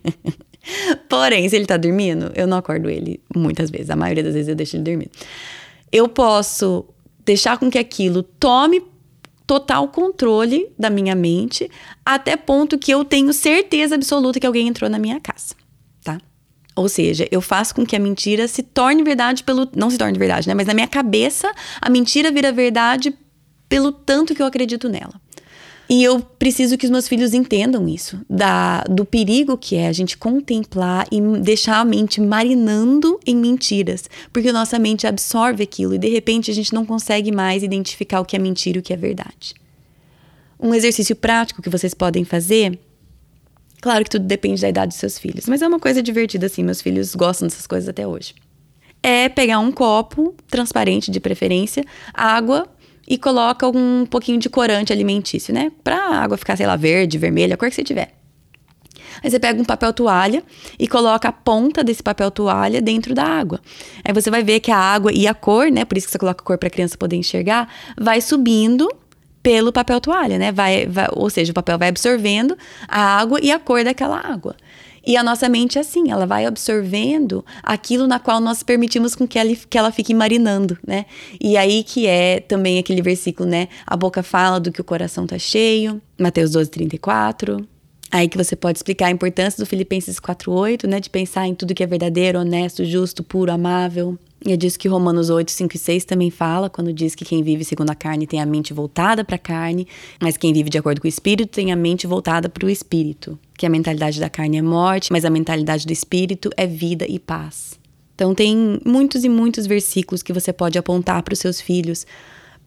[1.09, 3.89] Porém, se ele tá dormindo, eu não acordo ele muitas vezes.
[3.89, 5.09] A maioria das vezes eu deixo ele dormir.
[5.91, 6.85] Eu posso
[7.23, 8.81] deixar com que aquilo tome
[9.45, 11.69] total controle da minha mente,
[12.05, 15.55] até ponto que eu tenho certeza absoluta que alguém entrou na minha casa,
[16.03, 16.19] tá?
[16.75, 19.69] Ou seja, eu faço com que a mentira se torne verdade pelo.
[19.75, 20.53] Não se torne verdade, né?
[20.53, 23.13] Mas na minha cabeça, a mentira vira verdade
[23.69, 25.13] pelo tanto que eu acredito nela.
[25.87, 29.91] E eu preciso que os meus filhos entendam isso, da, do perigo que é a
[29.91, 35.99] gente contemplar e deixar a mente marinando em mentiras, porque nossa mente absorve aquilo e
[35.99, 38.93] de repente a gente não consegue mais identificar o que é mentira e o que
[38.93, 39.53] é verdade.
[40.59, 42.79] Um exercício prático que vocês podem fazer,
[43.79, 46.63] claro que tudo depende da idade dos seus filhos, mas é uma coisa divertida assim,
[46.63, 48.33] meus filhos gostam dessas coisas até hoje.
[49.03, 52.67] É pegar um copo transparente de preferência, água
[53.07, 55.71] e coloca um pouquinho de corante alimentício, né?
[55.83, 58.13] Pra água ficar, sei lá, verde, vermelha, a cor que você tiver.
[59.23, 60.43] Aí você pega um papel toalha
[60.77, 63.59] e coloca a ponta desse papel toalha dentro da água.
[64.03, 65.85] Aí você vai ver que a água e a cor, né?
[65.85, 68.89] Por isso que você coloca a cor para a criança poder enxergar, vai subindo
[69.41, 70.51] pelo papel toalha, né?
[70.51, 74.55] Vai, vai, ou seja, o papel vai absorvendo a água e a cor daquela água.
[75.05, 79.27] E a nossa mente é assim, ela vai absorvendo aquilo na qual nós permitimos com
[79.27, 81.05] que ela, que ela fique marinando, né?
[81.39, 83.67] E aí que é também aquele versículo, né?
[83.85, 87.74] A boca fala do que o coração tá cheio, Mateus 12, 34.
[88.11, 91.73] Aí que você pode explicar a importância do Filipenses 4:8, né, de pensar em tudo
[91.73, 95.79] que é verdadeiro, honesto, justo, puro, amável, E é disso que Romanos 8, 5 e
[95.79, 99.25] 6 também fala, quando diz que quem vive segundo a carne tem a mente voltada
[99.25, 99.87] para a carne,
[100.21, 103.39] mas quem vive de acordo com o espírito tem a mente voltada para o espírito.
[103.57, 107.17] Que a mentalidade da carne é morte, mas a mentalidade do espírito é vida e
[107.17, 107.79] paz.
[108.13, 112.05] Então tem muitos e muitos versículos que você pode apontar para os seus filhos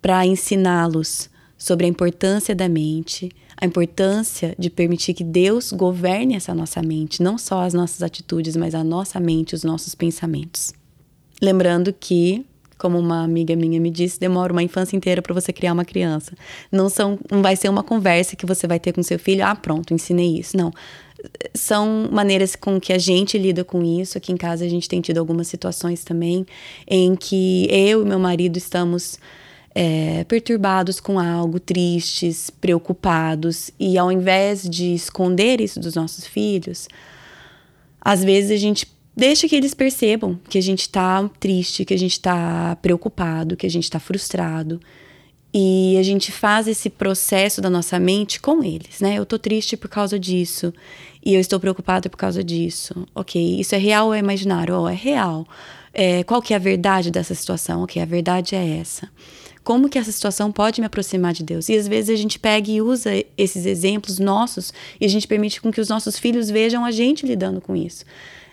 [0.02, 3.30] para ensiná-los sobre a importância da mente,
[3.60, 8.56] a importância de permitir que Deus governe essa nossa mente, não só as nossas atitudes,
[8.56, 10.72] mas a nossa mente, os nossos pensamentos.
[11.42, 12.46] Lembrando que,
[12.78, 16.34] como uma amiga minha me disse, demora uma infância inteira para você criar uma criança.
[16.70, 19.56] Não, são, não vai ser uma conversa que você vai ter com seu filho, ah,
[19.56, 20.56] pronto, ensinei isso.
[20.56, 20.72] Não.
[21.52, 24.16] São maneiras com que a gente lida com isso.
[24.16, 26.46] Aqui em casa a gente tem tido algumas situações também
[26.86, 29.18] em que eu e meu marido estamos
[29.80, 36.88] é, perturbados com algo, tristes, preocupados, e ao invés de esconder isso dos nossos filhos,
[38.00, 41.98] às vezes a gente deixa que eles percebam que a gente está triste, que a
[41.98, 44.80] gente está preocupado, que a gente está frustrado.
[45.54, 49.14] E a gente faz esse processo da nossa mente com eles, né?
[49.14, 50.74] Eu tô triste por causa disso.
[51.24, 53.06] E eu estou preocupada por causa disso.
[53.14, 54.78] Ok, isso é real ou é imaginário?
[54.78, 55.46] Oh, é real.
[55.94, 57.84] É, qual que é a verdade dessa situação?
[57.84, 59.08] Ok, a verdade é essa
[59.68, 61.68] como que essa situação pode me aproximar de Deus.
[61.68, 65.60] E às vezes a gente pega e usa esses exemplos nossos e a gente permite
[65.60, 68.02] com que os nossos filhos vejam a gente lidando com isso.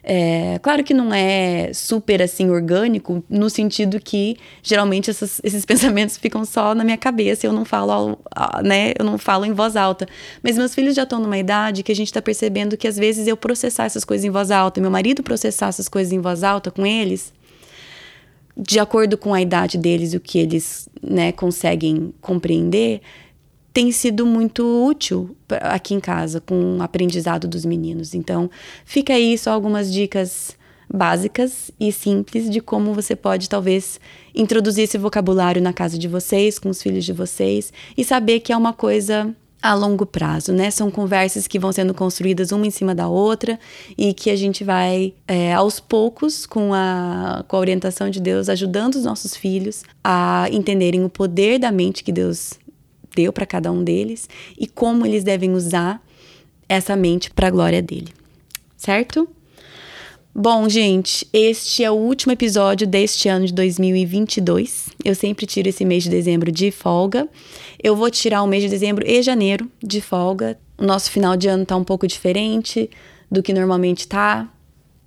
[0.03, 6.17] É, claro que não é super assim orgânico, no sentido que geralmente essas, esses pensamentos
[6.17, 8.19] ficam só na minha cabeça, eu não falo,
[8.61, 10.05] né, eu não falo em voz alta.
[10.43, 13.25] Mas meus filhos já estão numa idade que a gente está percebendo que às vezes
[13.25, 16.69] eu processar essas coisas em voz alta, meu marido processar essas coisas em voz alta
[16.69, 17.31] com eles,
[18.57, 23.01] de acordo com a idade deles, o que eles né, conseguem compreender,
[23.73, 28.13] tem sido muito útil aqui em casa com o aprendizado dos meninos.
[28.13, 28.49] Então,
[28.85, 30.57] fica aí só algumas dicas
[30.91, 33.99] básicas e simples de como você pode talvez
[34.33, 38.53] introduzir esse vocabulário na casa de vocês, com os filhos de vocês e saber que
[38.53, 39.35] é uma coisa
[39.65, 40.69] a longo prazo, né?
[40.69, 43.59] São conversas que vão sendo construídas uma em cima da outra
[43.97, 48.47] e que a gente vai, é, aos poucos, com a, com a orientação de Deus,
[48.47, 52.53] ajudando os nossos filhos a entenderem o poder da mente que Deus
[53.15, 55.99] deu para cada um deles e como eles devem usar
[56.69, 58.13] essa mente para a glória dele,
[58.77, 59.27] certo?
[60.37, 64.89] Bom, gente, este é o último episódio deste ano de 2022.
[65.03, 67.25] Eu sempre tiro esse mês de dezembro de folga.
[67.85, 70.57] Eu vou tirar o mês de dezembro e janeiro de folga.
[70.75, 72.89] O nosso final de ano tá um pouco diferente
[73.29, 74.51] do que normalmente tá.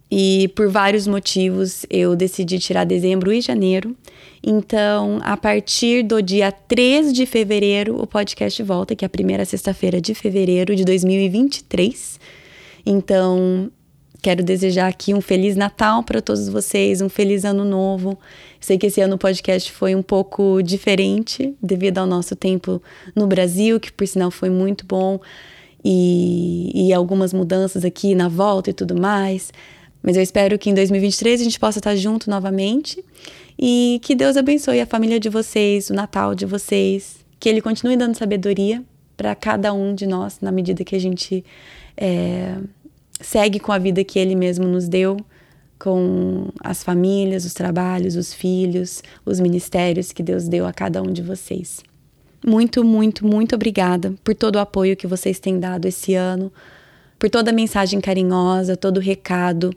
[0.08, 3.96] E por vários motivos eu decidi tirar dezembro e janeiro.
[4.40, 9.44] Então, a partir do dia 3 de fevereiro, o podcast volta, que é a primeira
[9.44, 12.20] sexta-feira de fevereiro de 2023.
[12.86, 13.72] Então,
[14.20, 18.18] Quero desejar aqui um feliz Natal para todos vocês, um feliz ano novo.
[18.60, 22.82] Sei que esse ano o podcast foi um pouco diferente devido ao nosso tempo
[23.14, 25.20] no Brasil, que por sinal foi muito bom,
[25.84, 29.52] e, e algumas mudanças aqui na volta e tudo mais.
[30.02, 33.04] Mas eu espero que em 2023 a gente possa estar junto novamente
[33.56, 37.96] e que Deus abençoe a família de vocês, o Natal de vocês, que Ele continue
[37.96, 38.82] dando sabedoria
[39.16, 41.44] para cada um de nós na medida que a gente
[41.96, 42.56] é,
[43.20, 45.16] segue com a vida que Ele mesmo nos deu,
[45.78, 51.12] com as famílias, os trabalhos, os filhos, os ministérios que Deus deu a cada um
[51.12, 51.82] de vocês.
[52.44, 56.52] Muito, muito, muito obrigada por todo o apoio que vocês têm dado esse ano,
[57.18, 59.74] por toda a mensagem carinhosa, todo o recado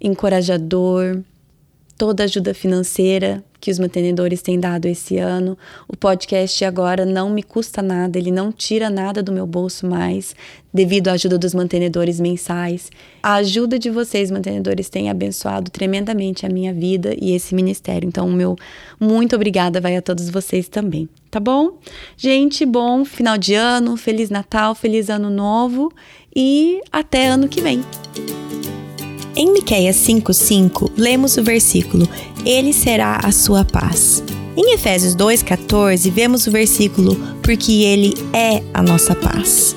[0.00, 1.22] encorajador,
[1.96, 5.56] toda a ajuda financeira que os mantenedores têm dado esse ano.
[5.88, 10.36] O podcast agora não me custa nada, ele não tira nada do meu bolso mais,
[10.72, 12.90] devido à ajuda dos mantenedores mensais.
[13.22, 18.06] A ajuda de vocês, mantenedores, tem abençoado tremendamente a minha vida e esse ministério.
[18.06, 18.54] Então, o meu
[19.00, 21.78] muito obrigada vai a todos vocês também, tá bom?
[22.18, 25.90] Gente, bom final de ano, feliz Natal, feliz ano novo
[26.36, 27.80] e até ano que vem.
[29.36, 32.08] Em Miqueias 5:5, lemos o versículo:
[32.44, 34.22] Ele será a sua paz.
[34.56, 39.74] Em Efésios 2:14, vemos o versículo: Porque ele é a nossa paz.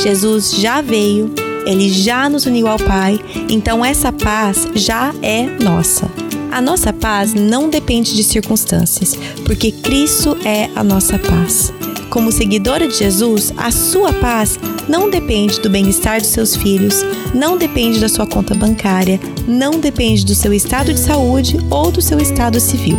[0.00, 1.34] Jesus já veio,
[1.66, 3.18] ele já nos uniu ao Pai,
[3.48, 6.08] então essa paz já é nossa.
[6.52, 11.72] A nossa paz não depende de circunstâncias, porque Cristo é a nossa paz.
[12.12, 16.96] Como seguidora de Jesus, a sua paz não depende do bem-estar dos seus filhos,
[17.34, 19.18] não depende da sua conta bancária,
[19.48, 22.98] não depende do seu estado de saúde ou do seu estado civil.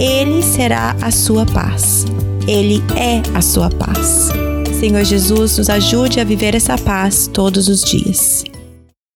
[0.00, 2.04] Ele será a sua paz.
[2.48, 4.30] Ele é a sua paz.
[4.80, 8.42] Senhor Jesus, nos ajude a viver essa paz todos os dias.